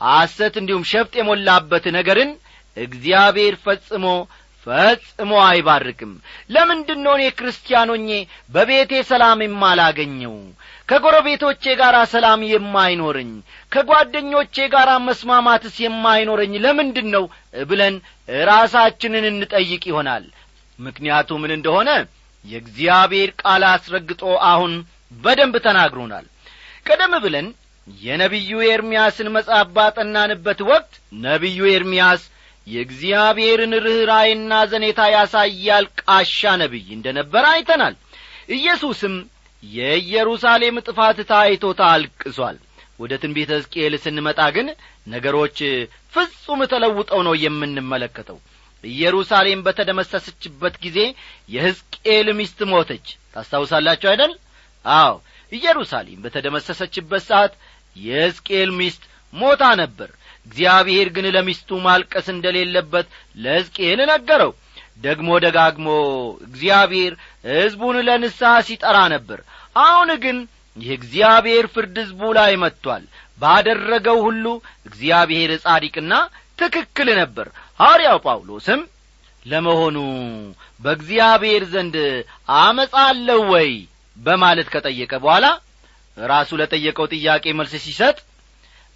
ሐሰት 0.00 0.54
እንዲሁም 0.60 0.84
ሸፍጥ 0.90 1.14
የሞላበት 1.18 1.84
ነገርን 1.96 2.30
እግዚአብሔር 2.76 3.54
ፈጽሞ 3.64 4.04
ፈጽሞ 4.66 5.32
አይባርክም። 5.46 6.10
ለምንድን 6.50 7.00
ነው 7.04 7.12
እኔ 7.16 7.24
ክርስቲያኖኜ 7.38 8.08
በቤቴ 8.54 8.92
ሰላም 9.08 9.38
የማላገኘው? 9.44 10.34
ከጎረቤቶቼ 10.88 11.64
ጋር 11.80 11.96
ሰላም 12.12 12.40
የማይኖረኝ? 12.50 13.30
ከጓደኞቼ 13.72 14.56
ጋር 14.74 14.90
መስማማትስ 15.06 15.76
የማይኖረኝ 15.84 16.52
ለምንድን 16.64 17.08
ነው 17.14 17.24
ብለን 17.70 17.94
ራሳችንን 18.48 19.26
እንጠይቅ 19.32 19.82
ይሆናል። 19.90 20.26
ምክንያቱ 20.78 21.30
ምን 21.42 21.52
እንደሆነ 21.56 21.90
የእግዚአብሔር 22.44 23.30
ቃል 23.42 23.64
አስረግጦ 23.72 24.22
አሁን 24.50 24.72
በደንብ 25.20 25.56
ተናግሮናል። 25.66 26.26
ቀደም 26.86 27.12
ብለን 27.24 27.48
የነቢዩ 27.86 28.50
ኤርምያስን 28.70 29.28
መጽሐፍ 29.36 29.68
ባጠናንበት 29.76 30.60
ወቅት 30.68 30.92
ነቢዩ 31.24 31.60
ኤርምያስ 31.72 32.22
የእግዚአብሔርን 32.66 33.72
ርኅራይና 33.84 34.52
ዘኔታ 34.72 35.00
ያሳያል 35.14 35.86
ቃሻ 36.02 36.50
ነቢይ 36.60 36.86
እንደ 36.96 37.06
ነበረ 37.18 37.44
አይተናል። 37.54 37.94
ኢየሱስም 38.56 39.14
የኢየሩሳሌም 39.62 40.76
ጥፋት 40.86 41.18
ታይቶ 41.30 41.64
ታልቅሷል። 41.80 42.56
ወደ 43.00 43.12
ትንቢተ 43.22 43.50
ሕዝቅኤል 43.58 43.94
ስንመጣ 44.02 44.40
ግን 44.56 44.66
ነገሮች 45.06 45.58
ፍጹም 46.14 46.60
ተለውጠው 46.72 47.20
ነው 47.28 47.34
የምንመለከተው። 47.44 48.38
ኢየሩሳሌም 48.84 49.60
በተደመሰሰችበት 49.66 50.74
ጊዜ 50.84 50.98
የሕዝቅኤል 51.48 52.28
ሚስት 52.38 52.60
ሞተች። 52.72 53.06
ታስታውሳላችሁ 53.34 54.08
አይደል? 54.12 54.32
አዎ። 54.84 55.14
ኢየሩሳሌም 55.52 56.22
በተደመሰሰችበት 56.24 57.22
ሰዓት 57.28 57.52
የሕዝቅኤል 57.96 58.70
ሚስት 58.78 59.02
ሞታ 59.32 59.62
ነበር። 59.80 60.10
እግዚአብሔር 60.46 61.08
ግን 61.16 61.26
ለሚስቱ 61.34 61.78
ማልቀስ 61.84 62.26
እንደሌለበት 62.32 63.06
ለሕዝቅኤል 63.36 64.00
ነገረው። 64.12 64.52
ደግሞ 65.00 65.28
ደጋግሞ 65.44 65.86
እግዚአብሔር 66.46 67.12
ሕዝቡን 67.50 67.96
ለንስሐ 68.08 68.52
ሲጠራ 68.66 68.98
ነበር። 69.14 69.38
አሁን 69.82 70.10
ግን 70.24 70.36
የእግዚአብሔር 70.76 71.64
ፍርድ 71.72 71.96
ሕዝቡ 72.02 72.20
ላይ 72.38 72.52
መጥቶአል 72.62 73.04
ባደረገው 73.40 74.18
ሁሉ 74.26 74.44
እግዚአብሔር 74.86 75.50
ጻዲቅና 75.64 76.12
ትክክል 76.58 77.08
ነበር። 77.20 77.46
ሐዋርያው 77.80 78.18
ጳውሎስም 78.24 78.80
ለመሆኑ 79.46 79.96
በእግዚአብሔር 80.80 81.62
ዘንድ 81.72 81.96
አመፃ 82.58 82.94
አለው 83.06 83.40
ወይ? 83.52 83.70
በማለት 84.16 84.68
ከጠየቀ 84.74 85.12
በኋላ 85.24 85.46
ራሱ 86.16 86.50
ለጠየቀው 86.60 87.06
ጥያቄ 87.14 87.44
መልስ 87.58 87.74
ሲሰጥ 87.84 88.16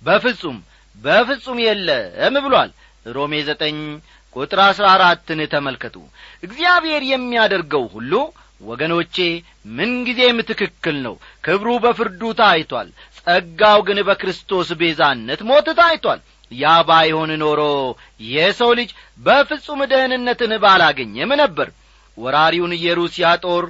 በፍጹም 0.03 0.57
በፍጹም 0.97 1.59
የለም 1.65 2.37
ብሏል። 2.45 2.71
ሮሜ 3.07 3.33
ዘጠኝ 3.49 3.77
ቁጥር 4.37 4.61
አሥራ 4.65 4.87
አራትን 4.95 5.41
ተመልከቱ። 5.53 5.97
እግዚአብሔር 6.43 7.03
የሚያደርገው 7.09 7.85
ሁሉ 7.95 8.13
ወገኖቼ 8.63 9.17
ምንጊዜም 9.77 10.39
ትክክል 10.51 10.97
ነው። 11.07 11.15
ክብሩ 11.45 11.69
በፍርዱ 11.85 12.23
ታይቷል። 12.39 12.89
ጸጋው 13.19 13.79
ግን 13.89 13.99
በክርስቶስ 14.09 14.69
ቤዛነት 14.81 15.41
ሞት 15.49 15.69
ታይቷል። 15.81 16.21
ያ 16.53 16.75
ባይሆን 16.89 17.31
ኖሮ 17.43 17.61
የሰው 18.29 18.71
ልጅ 18.79 18.91
በፍጹም 19.19 19.81
ደህንነትን 19.93 20.53
ባላገኘም 20.65 21.33
ነበር። 21.43 21.69
ወራሪውን 22.19 22.73
የሩሲያ 22.85 23.29
ጦር 23.45 23.65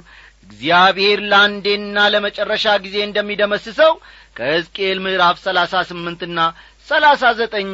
እግዚአብሔር 0.49 1.19
ለአንዴና 1.31 1.97
ለመጨረሻ 2.13 2.65
ጊዜ 2.85 2.95
እንደሚደመስሰው 3.05 3.91
ከሕዝቅኤል 4.35 4.99
ምዕራፍ 5.05 5.37
ሰላሳ 5.45 5.83
ስምንትና 5.89 6.39
ሰላሳ 6.87 7.23
ዘጠኝ 7.39 7.69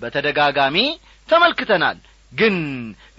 በተደጋጋሚ 0.00 0.76
ተመልክተናል። 1.28 1.98
ግን 2.32 2.56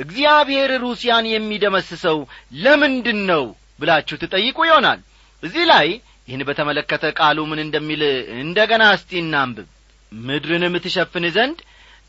እግዚአብሔር 0.03 0.71
ሩሲያን 0.83 1.25
የሚደመስሰው 1.31 2.17
ለምንድን 2.63 3.19
ነው 3.31 3.43
ብላችሁ 3.79 4.17
ትጠይቁ 4.23 4.57
ይሆናል። 4.69 4.99
እዚህ 5.43 5.65
ላይ 5.71 5.87
ይህን 6.27 6.41
በተመለከተ 6.47 7.05
ቃሉ 7.19 7.37
ምን 7.49 7.59
እንደሚል 7.65 8.01
እንደ 8.41 8.57
ገና 8.71 8.83
እስቲ 8.97 9.11
እናንብብ። 9.23 9.67
ምድርንም 10.11 10.75
ትሸፍን 10.83 11.25
ዘንድ 11.35 11.59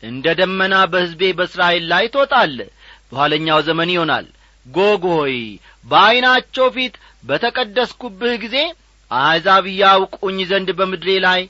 እንደ 0.03 0.25
ደመና 0.39 0.75
በሕዝቤ 0.91 1.21
በእስራኤል 1.37 1.85
ላይ 1.91 2.05
ትወጣለ 2.13 2.59
በኋለኛው 3.11 3.59
ዘመን 3.67 3.89
ይሆናል 3.95 4.27
ጎግ 4.69 5.03
ሆይ 5.13 5.35
በዐይናቸው 5.85 6.67
ፊት 6.75 6.95
በተቀደስኩብህ 7.29 8.33
ጊዜ 8.43 8.57
አሕዛብ 9.11 9.65
ያውቁኝ 9.79 10.37
ዘንድ 10.49 10.69
በምድሬ 10.79 11.09
ላይ 11.25 11.41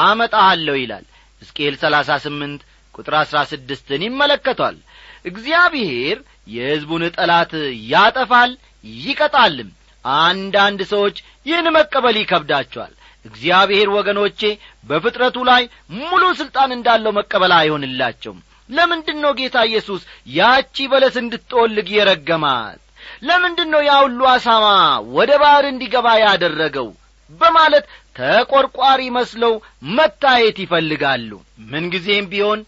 አመጣሃለሁ 0.00 0.74
ይላል። 0.80 1.04
ሕዝቅኤል 1.42 1.74
ሰላሳ 1.82 2.10
ስምንት 2.24 2.60
ቁጥር 2.94 3.14
አሥራ 3.20 3.38
ስድስትን 3.50 4.02
ይመለከቷል። 4.06 4.76
እግዚአብሔር 5.30 6.18
የሕዝቡን 6.50 7.02
ጠላት 7.16 7.52
ያጠፋል 7.92 8.50
ይቀጣልም። 9.00 9.70
አንዳንድ 10.04 10.80
ሰዎች 10.92 11.16
ይህን 11.46 11.66
መቀበል 11.76 12.16
ይከብዳቸዋል። 12.20 12.92
እግዚአብሔር 13.24 13.88
ወገኖቼ 13.96 14.40
በፍጥረቱ 14.84 15.38
ላይ 15.50 15.62
ሙሉ 16.00 16.22
ሥልጣን 16.40 16.70
እንዳለው 16.76 17.12
መቀበል 17.18 17.52
አይሆንላቸውም 17.56 18.38
ለምንድን 18.70 19.18
ነው 19.24 19.32
ጌታ 19.38 19.56
ኢየሱስ 19.68 20.02
ያቺ 20.34 20.86
በለስ 20.92 21.16
እንድትጠወልግ 21.22 21.88
የረገማት? 21.94 22.78
ለምንድን 23.22 23.68
ነው 23.74 23.82
ያ 23.86 23.92
ሁሉ 24.04 24.20
አሳማ 24.32 24.66
ወደ 25.16 25.30
ባሕር 25.42 25.66
እንዲገባ 25.70 26.06
ያደረገው? 26.22 26.88
በማለት 27.40 27.84
ተቈርቋሪ 28.16 29.00
መስለው 29.16 29.52
መታየት 29.96 30.56
ይፈልጋሉ። 30.64 31.30
ምንጊዜም 31.70 32.28
ቢሆን 32.32 32.60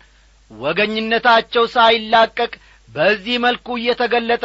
ወገኝነታቸው 0.51 1.65
ሳይላቀቅ 1.75 2.53
በዚህ 2.89 3.37
መልኩ 3.45 3.67
እየተገለጠ 3.79 4.45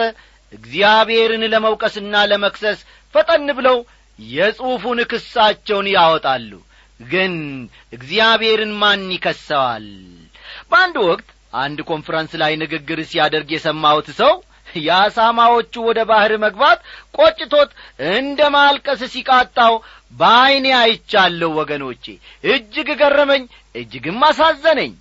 እግዚአብሔርን 0.54 1.44
ለመውቀስና 1.54 2.16
ለመክሰስ 2.32 2.80
ፈጠን 3.14 3.48
ብለው 3.58 3.78
የጽሑፉን 4.20 5.00
ክሳቸውን 5.12 5.88
ያወጣሉ። 5.96 6.52
ግን 7.06 7.34
እግዚአብሔርን 7.94 8.74
ማን 8.82 9.02
ይከሰዋል? 9.16 9.88
በአንድ 10.70 10.96
ወቅት 11.08 11.28
አንድ 11.56 11.80
ኮንፈረንስ 11.90 12.32
ላይ 12.42 12.54
ንግግር 12.62 13.00
ሲያደርግ 13.10 13.50
የሰማሁት 13.54 14.08
ሰው 14.20 14.34
የአሳማዎቹ 14.80 15.74
ወደ 15.88 16.00
ባሕር 16.10 16.34
መግባት 16.44 16.80
ቆጭቶት 17.18 17.70
እንደ 18.14 18.40
ማልቀስ 18.56 19.02
ሲቃጣው 19.14 19.74
በዐይኔ 20.14 20.68
አይቻለሁ 20.80 21.50
ወገኖቼ። 21.60 22.06
እጅግ 22.50 22.90
ገረመኝ 23.02 23.44
እጅግም 23.76 24.20
አሳዘነኝ። 24.30 24.92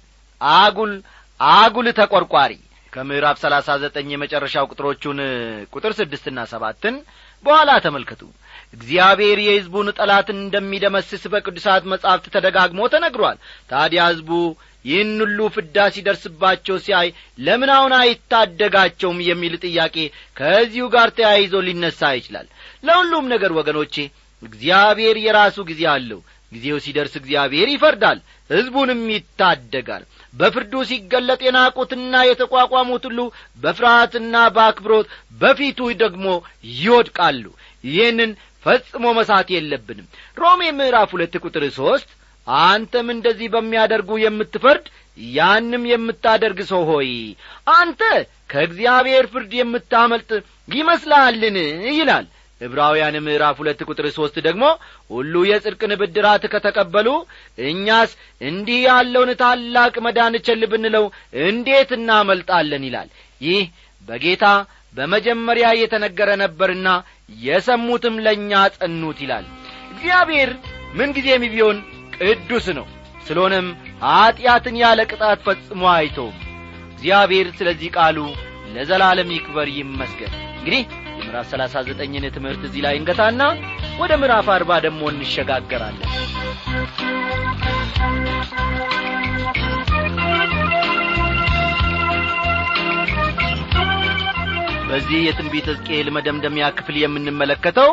አጉል 0.41 0.93
አጉል 1.41 1.89
ተቈርቋሪ 1.99 2.53
ከምዕራፍ 2.93 3.37
ሰላሳ 3.43 3.69
ዘጠኝ 3.83 4.09
የመጨረሻው 4.13 4.69
ቁጥሮቹን 4.73 5.21
ቁጥር 5.75 5.93
ስድስትና 5.99 6.41
ሰባትን 6.53 6.97
በኋላ 7.45 7.71
ተመልከቱ። 7.85 8.23
እግዚአብሔር 8.75 9.39
የሕዝቡን 9.43 9.89
ጠላትን 9.99 10.39
እንደሚደመስስ 10.45 11.25
በቅዱሳት 11.33 11.85
መጻሕፍት 11.93 12.27
ተደጋግሞ 12.37 12.81
ተነግሯል። 12.95 13.39
ታዲያ 13.71 14.03
ሕዝቡ 14.11 14.31
ይህን 14.85 15.13
ሁሉ 15.23 15.39
ፍዳ 15.55 15.77
ሲደርስባቸው 15.95 16.77
ሲያይ 16.85 17.09
ለምን 17.39 17.71
አሁን 17.77 17.93
አይታደጋቸውም 18.01 19.19
የሚል 19.29 19.55
ጥያቄ 19.65 19.97
ከዚሁ 20.37 20.87
ጋር 20.95 21.11
ተያይዞ 21.19 21.63
ሊነሣ 21.67 22.11
ይችላል። 22.19 22.47
ለሁሉም 22.85 23.27
ነገር 23.35 23.53
ወገኖቼ 23.59 23.95
እግዚአብሔር 24.43 25.19
የራሱ 25.25 25.57
ጊዜ 25.69 25.83
አለው። 25.93 26.21
ጊዜው 26.53 26.79
ሲደርስ 26.85 27.15
እግዚአብሔር 27.19 27.69
ይፈርዳል 27.71 28.19
ሕዝቡንም 28.51 29.01
ይታደጋል። 29.13 30.03
በፍርዱ 30.35 30.75
ሲገለጥ 30.89 31.41
የናቁትና 31.45 32.15
የተቋቋሙት 32.27 33.05
ሁሉ 33.09 33.21
በፍርሃትና 33.63 34.35
በአክብሮት 34.57 35.07
በፊቱ 35.41 35.89
ደግሞ 36.03 36.27
ይወድቃሉ። 36.77 37.45
ይህንን 37.85 38.31
ፈጽሞ 38.67 39.05
መሳት 39.19 39.49
የለብንም። 39.55 40.07
ሮሜ 40.39 40.61
ምዕራፍ 40.79 41.11
ሁለት 41.15 41.35
ቁጥር 41.43 41.65
ሦስት 41.79 42.11
አንተም 42.47 43.09
እንደዚህ 43.15 43.49
በሚያደርጉ 43.53 44.11
የምትፈርድ 44.23 44.87
ያንም 45.35 45.83
የምታደርግ 45.91 46.59
ሰው 46.71 46.83
ሆይ 46.89 47.11
አንተ 47.75 48.01
ከእግዚአብሔር 48.51 49.27
ፍርድ 49.33 49.53
የምታመልጥ 49.59 50.31
ይመስልሃልን? 50.69 51.57
ይላል። 51.95 52.27
ዕብራውያን 52.61 53.17
ምዕራፍ 53.25 53.57
ሁለት 53.61 53.81
ቁጥር 53.89 54.07
ሦስት 54.17 54.37
ደግሞ 54.47 54.65
ሁሉ 55.11 55.35
የጽድቅን 55.49 55.93
ብድራት 56.01 56.45
ከተቀበሉ 56.53 57.09
እኛስ 57.65 58.11
እንዲህ 58.41 58.79
ያለውን 58.87 59.31
ታላቅ 59.41 59.95
መዳን 60.07 60.37
ቸል 60.47 60.63
ብንለው 60.73 61.05
እንዴት 61.47 61.91
እናመልጣለን? 61.99 62.85
ይላል። 62.89 63.09
ይህ 63.41 63.65
በጌታ 64.09 64.45
በመጀመሪያ 64.95 65.67
የተነገረ 65.77 66.31
ነበርና 66.43 66.89
የሰሙትም 67.45 68.17
ለእኛ 68.25 68.53
ጸኑት 68.77 69.19
ይላል። 69.25 69.47
እግዚአብሔር 69.95 70.51
ምንጊዜም 70.95 71.45
ቢሆን 71.53 71.79
ቅዱስ 72.17 72.67
ነው። 72.79 72.87
ስለሆነም 73.27 73.67
ኀጢአትን 74.05 74.77
ያለ 74.83 75.01
ቅጣት 75.11 75.41
ፈጽሞ 75.47 75.83
አይተውም። 75.95 76.37
እግዚአብሔር 76.93 77.49
ስለዚህ 77.59 77.91
ቃሉ 77.97 78.19
ለዘላለም 78.75 79.31
ይክበር 79.35 79.69
ይመስገን። 79.77 80.33
እንግዲህ 80.57 80.83
የምዕራፍ 81.17 81.47
ሰላሳ 81.53 81.83
ዘጠኝን 81.89 82.27
ትምህርት 82.37 82.63
እዚህ 82.69 82.83
ላይ 82.87 82.97
እንገታና 82.99 83.43
ወደ 84.01 84.13
ምዕራፍ 84.21 84.49
አርባ 84.55 84.81
ደግሞ 84.87 85.03
እንሸጋገራለን። 85.13 86.11
በዚህ 94.89 95.21
የትንቢት 95.23 95.67
ሕዝቅኤል 95.71 96.09
መደምደሚያ 96.17 96.65
ክፍል 96.77 96.97
የምንመለከተው 97.01 97.91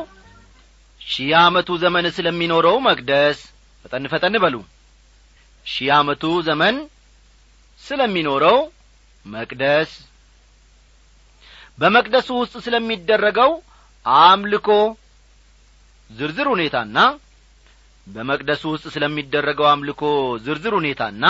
ሺህ 1.01 1.29
ዓመቱ 1.39 1.69
ዘመን 1.83 2.05
ስለሚኖረው 2.15 2.75
መቅደስ 2.87 3.39
ፈጠን 3.85 4.05
ፈጠን 4.11 4.35
በሉ። 4.43 4.55
ሺህ 5.65 5.89
ዓመቱ 5.95 6.23
ዘመን 6.47 6.75
ስለሚኖረው 7.83 8.57
መቅደስ 9.25 9.91
በመቅደሱ 11.79 12.29
ውስጥ 12.41 12.55
ስለሚደረገው 12.65 13.51
አምልኮ 14.05 14.67
ዝርዝር 16.09 16.47
ሁኔታና 16.53 16.97
በመቅደሱ 18.07 18.63
ውስጥ 18.73 18.85
ስለሚደረገው 18.95 19.67
አምልኮ 19.71 20.01
ዝርዝር 20.45 20.73
ሁኔታና 20.79 21.25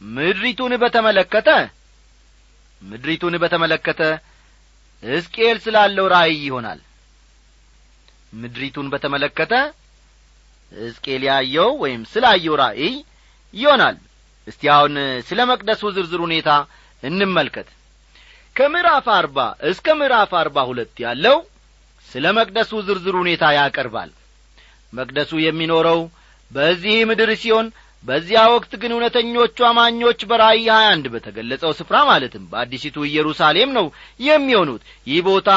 ምድሪቱን 0.00 0.72
በተመለከተ 0.82 1.48
ምድሪቱን 2.82 3.34
በተመለከተ 3.42 4.02
ሕዝቅኤል 5.02 5.58
ስላለው 5.64 6.06
ራእይ 6.12 6.38
ይሆናል። 6.46 6.80
ምድሪቱን 8.32 8.86
በተመለከተ 8.92 9.52
ሕዝቅኤል 10.72 11.22
ያየው 11.28 11.70
ወይም 11.82 12.02
ስላየው 12.12 12.54
ራእይ 12.60 12.94
ይሆናል። 13.54 13.96
እስቲ 14.46 14.62
አሁን 14.74 14.94
ስለ 15.28 15.40
መቅደሱ 15.50 15.82
ዝርዝር 15.96 16.20
ሁኔታ 16.26 16.50
እንመልከት። 17.02 17.68
ከምዕራፍ 18.56 19.06
አርባ 19.16 19.38
እስከ 19.70 19.86
ምዕራፍ 19.98 20.32
አርባ 20.40 20.58
ሁለት 20.70 20.94
ያለው 21.04 21.36
ስለ 22.08 22.26
መቅደሱ 22.38 22.72
ዝርዝር 22.86 23.14
ሁኔታ 23.20 23.44
ያቀርባል። 23.58 24.10
መቅደሱ 24.92 25.32
የሚኖረው 25.42 26.00
በዚህ 26.50 26.96
ምድር 27.10 27.30
ሲሆን 27.42 27.66
በዚያ 28.04 28.40
ወቅት 28.52 28.72
ግን 28.82 28.92
እውነተኞቹ 28.94 29.56
አማኞች 29.68 30.20
በራእይ 30.28 30.62
ሀያ 30.68 30.86
አንድ 30.92 31.06
በተገለጸው 31.14 31.72
ስፍራ 31.78 31.96
ማለትም 32.10 32.44
በአዲሲቱ 32.52 32.96
ኢየሩሳሌም 33.08 33.70
ነው 33.78 33.86
የሚሆኑት። 34.20 34.82
ይህ 35.06 35.20
ቦታ 35.28 35.50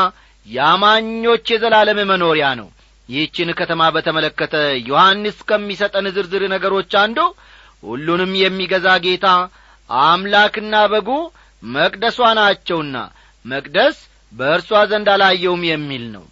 የአማኞች 0.48 1.46
የዘላለም 1.54 2.00
መኖሪያ 2.12 2.48
ነው 2.60 2.68
ይህችን 3.10 3.50
ከተማ 3.60 3.82
በተመለከተ 3.96 4.56
ዮሐንስ 4.90 5.38
ከሚሰጠን 5.50 6.06
ዝርዝር 6.16 6.44
ነገሮች 6.54 6.92
አንዱ 7.02 7.20
ሁሉንም 7.84 8.32
የሚገዛ 8.42 8.88
ጌታ 9.06 9.28
አምላክና 9.90 10.76
በጉ 10.92 11.10
መቅደሷ 11.64 12.20
ናቸውና 12.40 12.98
መቅደስ 13.46 13.98
በእርሷ 14.34 14.70
ዘንድ 14.92 15.08
አላየውም 15.14 15.64
የሚል 15.70 16.06
ነው። 16.16 16.24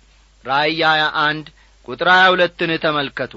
ራእይ 0.46 0.80
ሀያ 0.90 1.04
አንድ 1.26 1.48
ቁጥር 1.88 2.08
ሀያ 2.14 2.24
ሁለትን 2.34 2.72
ተመልከቱ። 2.86 3.34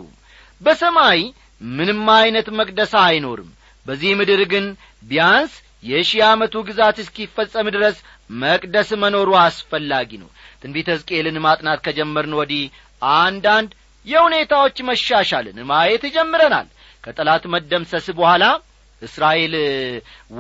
በሰማይ 0.61 1.21
ምንም 1.61 2.01
ዐይነት 2.15 2.49
መቅደስ 2.59 2.93
አይኖርም። 3.03 3.51
በዚህ 3.87 4.13
ምድር 4.21 4.41
ግን 4.53 4.67
ቢያንስ 5.03 5.53
የሺህ 5.85 6.23
ዓመቱ 6.29 6.55
ግዛት 6.69 6.97
እስኪፈጸም 7.03 7.67
ድረስ 7.75 7.97
መቅደስ 8.43 8.91
መኖሩ 9.03 9.31
አስፈላጊ 9.41 10.11
ነው። 10.23 10.29
ትንቢተ 10.63 10.89
ሕዝቅኤልን 10.95 11.39
ማጥናት 11.47 11.81
ከጀመርን 11.87 12.37
ወዲህ 12.39 12.63
አንዳንድ 13.15 13.71
የሁኔታዎች 14.07 14.77
መሻሻልን 14.89 15.59
ማየት 15.71 16.05
ጀምረናል። 16.15 16.69
ከጠላት 17.05 17.45
መደምሰስ 17.55 18.07
በኋላ 18.19 18.45
እስራኤል 19.03 19.55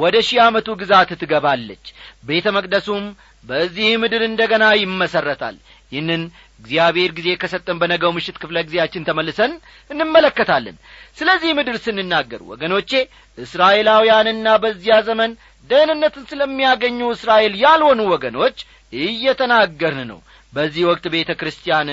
ወደ 0.00 0.16
ሺህ 0.27 0.38
ዓመቱ 0.44 0.68
ግዛት 0.81 1.11
ትገባለች። 1.22 1.87
ቤተ 2.29 2.46
መቅደሱም 2.57 3.05
በዚህ 3.44 3.88
ምድር 4.03 4.22
እንደ 4.27 4.42
ገና 4.53 4.64
ይመሠረታል 4.83 5.57
ይህንን 5.92 6.22
እግዚአብሔር 6.61 7.11
ጊዜ 7.16 7.29
ከሰጠን 7.42 7.81
በነገው 7.81 8.11
ምሽት 8.16 8.37
ክፍለ 8.42 8.57
ጊዜያችን 8.66 9.07
ተመልሰን 9.09 9.53
እንመለከታለን። 9.90 10.77
ስለዚህ 11.18 11.50
ምድር 11.59 11.77
ስንናገር 11.85 12.42
ወገኖቼ 12.53 12.90
እስራኤላውያንና 13.38 14.46
በዚያ 14.62 14.96
ዘመን 15.09 15.33
ደህንነትን 15.70 16.24
ስለሚያገኙ 16.31 17.00
እስራኤል 17.12 17.55
ያልሆኑ 17.62 18.00
ወገኖች 18.12 18.57
እየተናገርን 18.92 20.09
ነው። 20.12 20.20
በዚህ 20.53 20.83
ወቅት 20.90 21.05
ቤተ 21.14 21.31
ክርስቲያን 21.40 21.88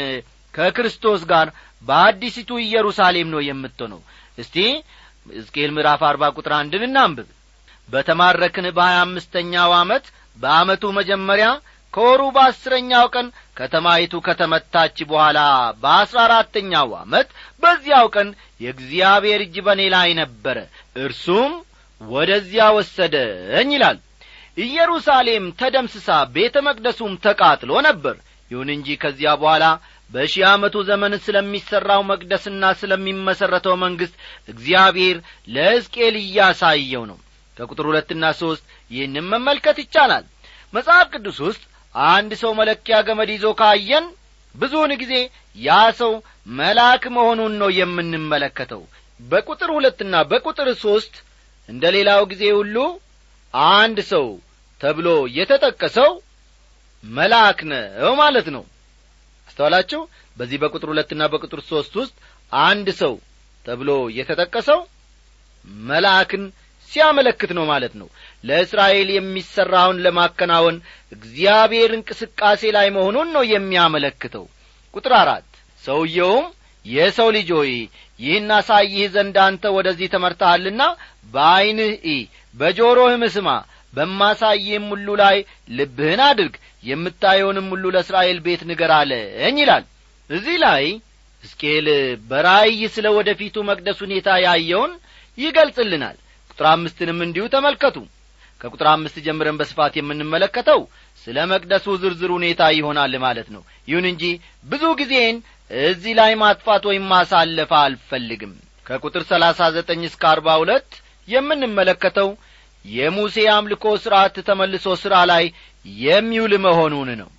ከክርስቶስ 0.53 1.21
ጋር 1.31 1.47
በአዲሲቱ 1.83 2.51
ኢየሩሳሌም 2.63 3.29
ነው 3.33 3.41
የምትሆነው። 3.45 4.01
እስቲ 4.37 4.55
ሕዝቅኤል 5.31 5.71
ምዕራፍ 5.75 6.01
አርባ 6.07 6.23
ቁጥር 6.35 6.53
አንድን 6.57 6.83
እናንብብ። 6.87 7.27
በተማረክን 7.89 8.67
በሀያ 8.77 8.99
አምስተኛው 9.05 9.71
ዓመት 9.79 10.05
በዓመቱ 10.37 10.83
መጀመሪያ 10.97 11.47
ከወሩ 11.93 12.21
በአስረኛው 12.35 13.05
ቀን 13.15 13.27
ከተማይቱ 13.57 14.13
ከተመታች 14.27 14.97
በኋላ 15.09 15.39
በአስራ 15.81 16.19
አራተኛው 16.27 16.89
ዓመት 16.99 17.27
በዚያው 17.63 18.07
ቀን 18.15 18.29
የእግዚአብሔር 18.61 19.41
እጅ 19.45 19.55
በእኔ 19.65 19.81
ላይ 19.95 20.09
ነበረ 20.21 20.57
እርሱም 21.03 21.51
ወደዚያ 22.01 22.65
ወሰደኝ 22.77 23.69
ይላል። 23.75 23.97
ኢየሩሳሌም 24.57 25.45
ተደምስሳ 25.59 26.07
ቤተ 26.35 26.55
መቅደሱም 26.67 27.13
ተቃጥሎ 27.25 27.71
ነበር። 27.87 28.15
ይሁን 28.51 28.69
እንጂ 28.75 28.87
ከዚያ 29.03 29.31
በኋላ 29.41 29.65
በሺህ 30.11 30.43
ዓመቱ 30.49 30.75
ዘመን 30.87 31.13
ስለሚሠራው 31.25 32.01
መቅደስና 32.09 32.63
ስለሚመሠረተው 32.79 33.75
መንግሥት 33.83 34.15
እግዚአብሔር 34.49 35.17
ለሕዝቅኤል 35.55 36.15
እያሳየው 36.21 37.03
ነው። 37.11 37.17
ከቁጥር 37.57 37.85
ሁለትና 37.89 38.25
ሦስት 38.39 38.63
ይህንም 38.91 39.27
መመልከት 39.33 39.77
ይቻላል። 39.83 40.25
መጽሐፍ 40.73 41.07
ቅዱስ 41.13 41.37
ውስጥ 41.47 41.63
አንድ 41.95 42.31
ሰው 42.41 42.51
መለኪያ 42.59 42.97
ገመድ 43.07 43.29
ይዞ 43.33 43.47
ካየን 43.59 44.05
ብዙውን 44.55 44.91
ጊዜ 45.01 45.13
ያ 45.57 45.69
ሰው 45.99 46.13
መልአክ 46.59 47.03
መሆኑን 47.15 47.53
ነው 47.61 47.69
የምንመለከተው። 47.77 48.81
በቁጥር 49.19 49.69
ሁለትና 49.75 50.15
በቁጥር 50.29 50.69
ሦስት 50.83 51.15
እንደ 51.69 51.83
ሌላው 51.95 52.21
ጊዜ 52.31 52.43
ሁሉ 52.57 52.77
አንድ 53.73 53.97
ሰው 54.11 54.25
ተብሎ 54.81 55.07
የተጠቀሰው 55.37 56.11
መልአክ 57.03 57.59
ነው 57.71 58.13
ማለት 58.21 58.47
ነው 58.55 58.63
አስተዋላችሁ? 59.47 60.01
በዚህ 60.37 60.57
በቁጥር 60.61 60.89
ሁለትና 60.91 61.21
በቁጥር 61.31 61.59
ሦስት 61.69 61.93
ውስጥ 62.01 62.15
አንድ 62.51 62.87
ሰው 63.01 63.13
ተብሎ 63.65 63.89
የተጠቀሰው 64.17 64.79
መልአክን 65.85 66.43
ሲያመለክት 66.91 67.51
ነው 67.57 67.65
ማለት 67.71 67.93
ነው። 67.99 68.07
ለእስራኤል 68.43 69.09
የሚሠራውን 69.13 70.01
ለማከናወን 70.05 70.77
እግዚአብሔር 71.11 71.91
እንቅስቃሴ 71.97 72.71
ላይ 72.77 72.87
መሆኑን 72.97 73.29
ነው 73.35 73.43
የሚያመለክተው። 73.51 74.45
ቁጥር 74.93 75.13
አራት 75.19 75.47
ሰውየውም 75.83 76.47
የሰው 76.85 77.29
ልጅ 77.35 77.49
ሆይ 77.57 77.71
ይህን 78.19 78.49
አሳይህ 78.57 79.03
ዘንድ 79.13 79.35
አንተ 79.43 79.63
ወደዚህ 79.75 80.07
ተመርተሃልና 80.13 80.81
በዐይንህ 81.33 81.91
ኢ 82.07 82.15
በጆሮህም 82.55 83.23
ስማ 83.35 83.49
በማሳይህም 83.93 84.85
ሁሉ 84.93 85.07
ላይ 85.21 85.37
ልብህን 85.77 86.21
አድርግ 86.27 86.53
የምታየውንም 86.83 87.67
ሁሉ 87.73 87.85
ለእስራኤል 87.95 88.39
ቤት 88.45 88.61
ንገር 88.69 88.91
አለኝ 88.97 89.57
ይላል። 89.61 89.85
እዚህ 90.29 90.57
ላይ 90.65 90.83
ሕዝቅኤል 91.43 91.87
በራእይ 92.29 92.81
ስለ 92.95 93.07
ወደፊቱ 93.17 93.55
መቅደስ 93.69 93.99
ሁኔታ 94.05 94.29
ያየውን 94.45 94.91
ይገልጽልናል። 95.37 96.17
ቁጥር 96.51 96.65
አምስትንም 96.71 97.19
እንዲሁ 97.25 97.43
ተመልከቱ። 97.53 97.97
ከቁጥር 98.61 98.87
አምስት 98.89 99.15
ጀምረን 99.25 99.59
በስፋት 99.59 99.93
የምንመለከተው 99.97 100.81
ስለ 101.23 101.37
መቅደሱ 101.51 101.85
ዝርዝር 102.01 102.31
ሁኔታ 102.35 102.61
ይሆናል 102.77 103.13
ማለት 103.23 103.47
ነው። 103.55 103.61
ይሁን 103.87 104.05
እንጂ 104.11 104.23
ብዙ 104.71 104.83
ጊዜን 104.99 105.37
እዚህ 105.71 106.13
ላይ 106.19 106.31
ማጥፋት 106.41 106.83
ወይም 106.89 107.05
ማሳለፍ 107.13 107.71
አልፈልግም። 107.79 108.53
ከቁጥር 108.85 109.23
ሰላሳ 109.31 109.69
ዘጠኝ 109.75 110.01
እስከ 110.07 110.23
አርባ 110.31 110.47
ሁለት 110.61 110.89
የምንመለከተው 111.27 112.29
የሙሴ 112.85 113.35
አምልኮ 113.53 113.85
ሥርዓት 114.03 114.35
ተመልሶ 114.47 114.95
ሥራ 115.01 115.15
ላይ 115.31 115.43
የሚውል 116.03 116.53
መሆኑን 116.65 117.09
ነው። 117.21 117.29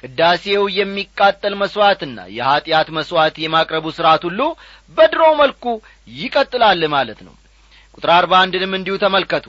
ቅዳሴው 0.00 0.64
የሚቃጠል 0.76 1.54
መሥዋዕትና 1.60 2.18
የኀጢአት 2.36 2.88
መሥዋዕት 2.96 3.36
የማቅረቡ 3.42 3.86
ሥርዓት 3.96 4.22
ሁሉ 4.28 4.40
በድሮ 4.98 5.22
መልኩ 5.40 5.64
ይቀጥላል 6.16 6.82
ማለት 6.94 7.20
ነው። 7.26 7.34
ቁጥር 7.94 8.10
አርባ 8.16 8.32
አንድንም 8.42 8.74
እንዲሁ 8.78 8.94
ተመልከቱ። 9.04 9.46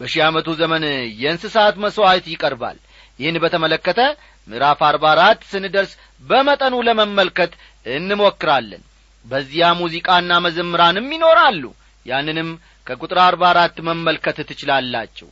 በሺህ 0.00 0.22
ዓመቱ 0.26 0.48
ዘመን 0.60 0.84
የእንስሳት 1.22 1.74
መሥዋዕት 1.84 2.26
ይቀርባል። 2.32 2.76
ይህን 3.18 3.36
በተመለከተ 3.42 4.00
ምዕራፍ 4.48 4.80
አርባ 4.86 5.04
አራት 5.14 5.40
ስንደርስ 5.50 5.92
በመጠኑ 6.24 6.74
ለመመልከት 6.86 7.52
እንሞክራለን። 7.94 8.82
በዚያ 9.26 9.66
ሙዚቃና 9.80 10.32
መዘምራንም 10.44 11.08
ይኖራሉ። 11.14 11.64
ያንንም 12.06 12.50
ከቁጥር 12.90 13.18
አርባ 13.22 13.42
አራት 13.50 13.76
መመልከት 13.88 14.38
ትችላላችሁ። 14.48 15.26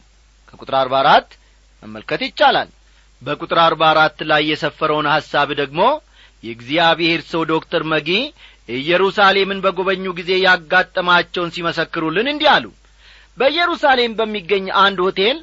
ከቁጥር 0.49 0.75
አርባ 0.81 0.95
አራት 1.01 1.31
መመልከት 1.83 2.21
ይቻላል። 2.27 2.69
በቁጥር 3.23 3.59
አርባ 3.65 3.83
አራት 3.93 4.19
ላይ 4.31 4.43
የሰፈረውን 4.51 5.07
ሐሳብ 5.13 5.49
ደግሞ 5.61 5.81
የእግዚአብሔር 6.43 7.21
ሰው 7.31 7.43
ዶክተር 7.51 7.83
መጊ 7.93 8.11
ኢየሩሳሌምን 8.79 9.63
በጐበኙ 9.65 10.07
ጊዜ 10.19 10.31
ያጋጠማቸውን 10.45 11.53
ሲመሰክሩልን 11.55 12.31
እንዲህ 12.33 12.51
አሉ። 12.55 12.67
በኢየሩሳሌም 13.39 14.15
በሚገኝ 14.19 14.67
አንድ 14.83 14.99
ሆቴል 15.07 15.39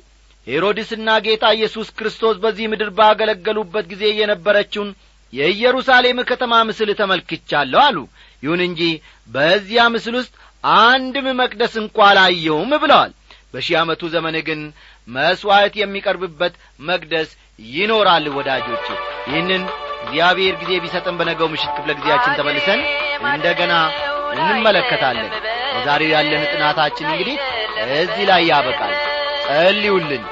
ሄሮድስና 0.47 1.09
ጌታ 1.25 1.45
ኢየሱስ 1.57 1.87
ክርስቶስ 1.97 2.35
በዚህ 2.43 2.65
ምድር 2.71 2.89
ባገለገሉበት 2.97 3.85
ጊዜ 3.93 4.03
የነበረችውን 4.19 4.89
የኢየሩሳሌም 5.33 6.19
ከተማ 6.29 6.53
ምስል 6.69 6.89
ተመልክቻለሁ 6.99 7.79
አሉ። 7.85 7.97
ይሁን 8.43 8.61
እንጂ 8.67 8.81
በዚያ 9.29 9.83
ምስል 9.93 10.15
ውስጥ 10.19 10.33
አንድም 10.75 11.27
መቅደስ 11.39 11.73
እንኳ 11.81 11.97
አላየውም 12.09 12.71
ብለዋል። 12.83 13.11
በሺህ 13.53 13.75
ዓመቱ 13.81 14.01
ዘመን 14.13 14.35
ግን 14.47 14.61
መሥዋዕት 15.07 15.73
የሚቀርብበት 15.79 16.53
መቅደስ 16.87 17.29
ይኖራል 17.73 18.25
ወዳጆች 18.37 18.85
ይህንን 19.29 19.63
እግዚአብሔር 20.03 20.55
ጊዜ 20.61 20.71
ቢሰጠን 20.83 21.15
በነገው 21.19 21.47
ምሽት 21.53 21.71
ክፍለ 21.77 21.91
ጊዜያችን 21.99 22.37
ተመልሰን 22.39 22.81
እንደ 23.29 23.45
ገና 23.59 23.73
እንመለከታለን። 24.35 25.29
በዛሬው 25.75 26.11
ያለን 26.15 26.43
ጥናታችን 26.51 27.09
እንግዲህ 27.11 27.37
እዚህ 27.97 28.23
ላይ 28.29 28.43
ያበቃል። 28.51 28.93
ጸልዩልን 29.45 30.23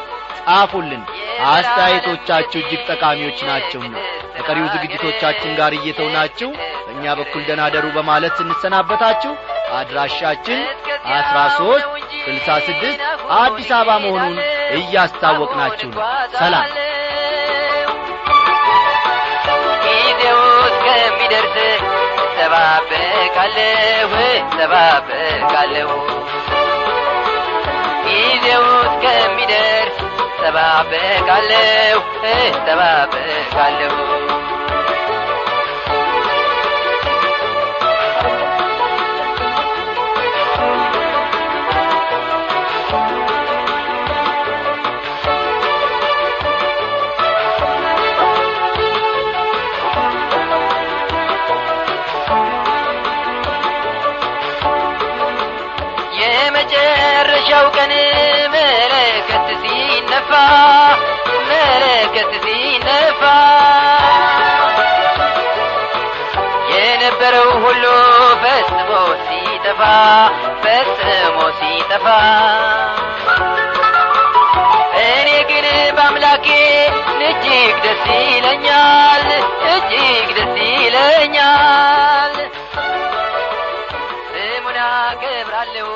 ጻፉልን 0.46 1.04
አስተያየቶቻችሁ 1.52 2.60
እጅግ 2.62 2.82
ጠቃሚዎች 2.92 3.40
ናቸውና 3.50 3.96
ከቀሪው 4.36 4.68
ዝግጅቶቻችን 4.74 5.52
ጋር 5.60 5.74
እየተውናችሁ 5.78 6.50
በእኛ 6.86 7.06
በኩል 7.20 7.42
ደናደሩ 7.50 7.86
በማለት 7.98 8.34
ስንሰናበታችሁ 8.40 9.34
አድራሻችን 9.78 10.60
አስራ 11.14 11.38
ሦስት 11.58 11.86
ስልሳ 12.24 12.58
ስድስት 12.68 13.02
አዲስ 13.38 13.70
አበባ 13.78 13.96
መሆኑን 14.06 14.38
እያስታወቅናችሁ 14.78 15.90
ነው 15.92 16.04
ሰላም። 16.40 16.68
ጊዜው 19.86 20.40
እስከሚደርስ 20.68 21.56
እጠባበቃለሁ 22.26 24.14
እጠባበቃለሁ 24.34 25.90
ጊዜው 28.06 28.66
እስከሚደርስ 28.84 29.83
እጠባበቃለሁ 30.46 32.00
እጠባበቃለሁ 32.32 33.94
የመጨረሻው 56.36 57.66
ቀን 57.76 57.92
መለከት 58.54 59.48
ሲነፋ 60.24 60.34
መለከት 61.48 62.32
ሲነፋ 62.44 63.22
የነበረው 66.72 67.50
ሁሉ 67.64 67.84
ፈጽሞ 68.44 68.90
ሲጠፋ 69.26 69.82
ፈጽሞ 70.64 71.38
ሲጠፋ 71.60 72.06
እኔ 75.04 75.30
ግን 75.50 75.68
በአምላኬ 75.98 76.48
እጅግ 77.24 77.76
ደስ 77.86 78.06
ይለኛል 78.24 79.28
እጅግ 79.74 80.30
ደስ 80.40 80.56
ይለኛል 80.74 82.36
ስሙን 84.30 84.78
አከብራለሁ 84.88 85.90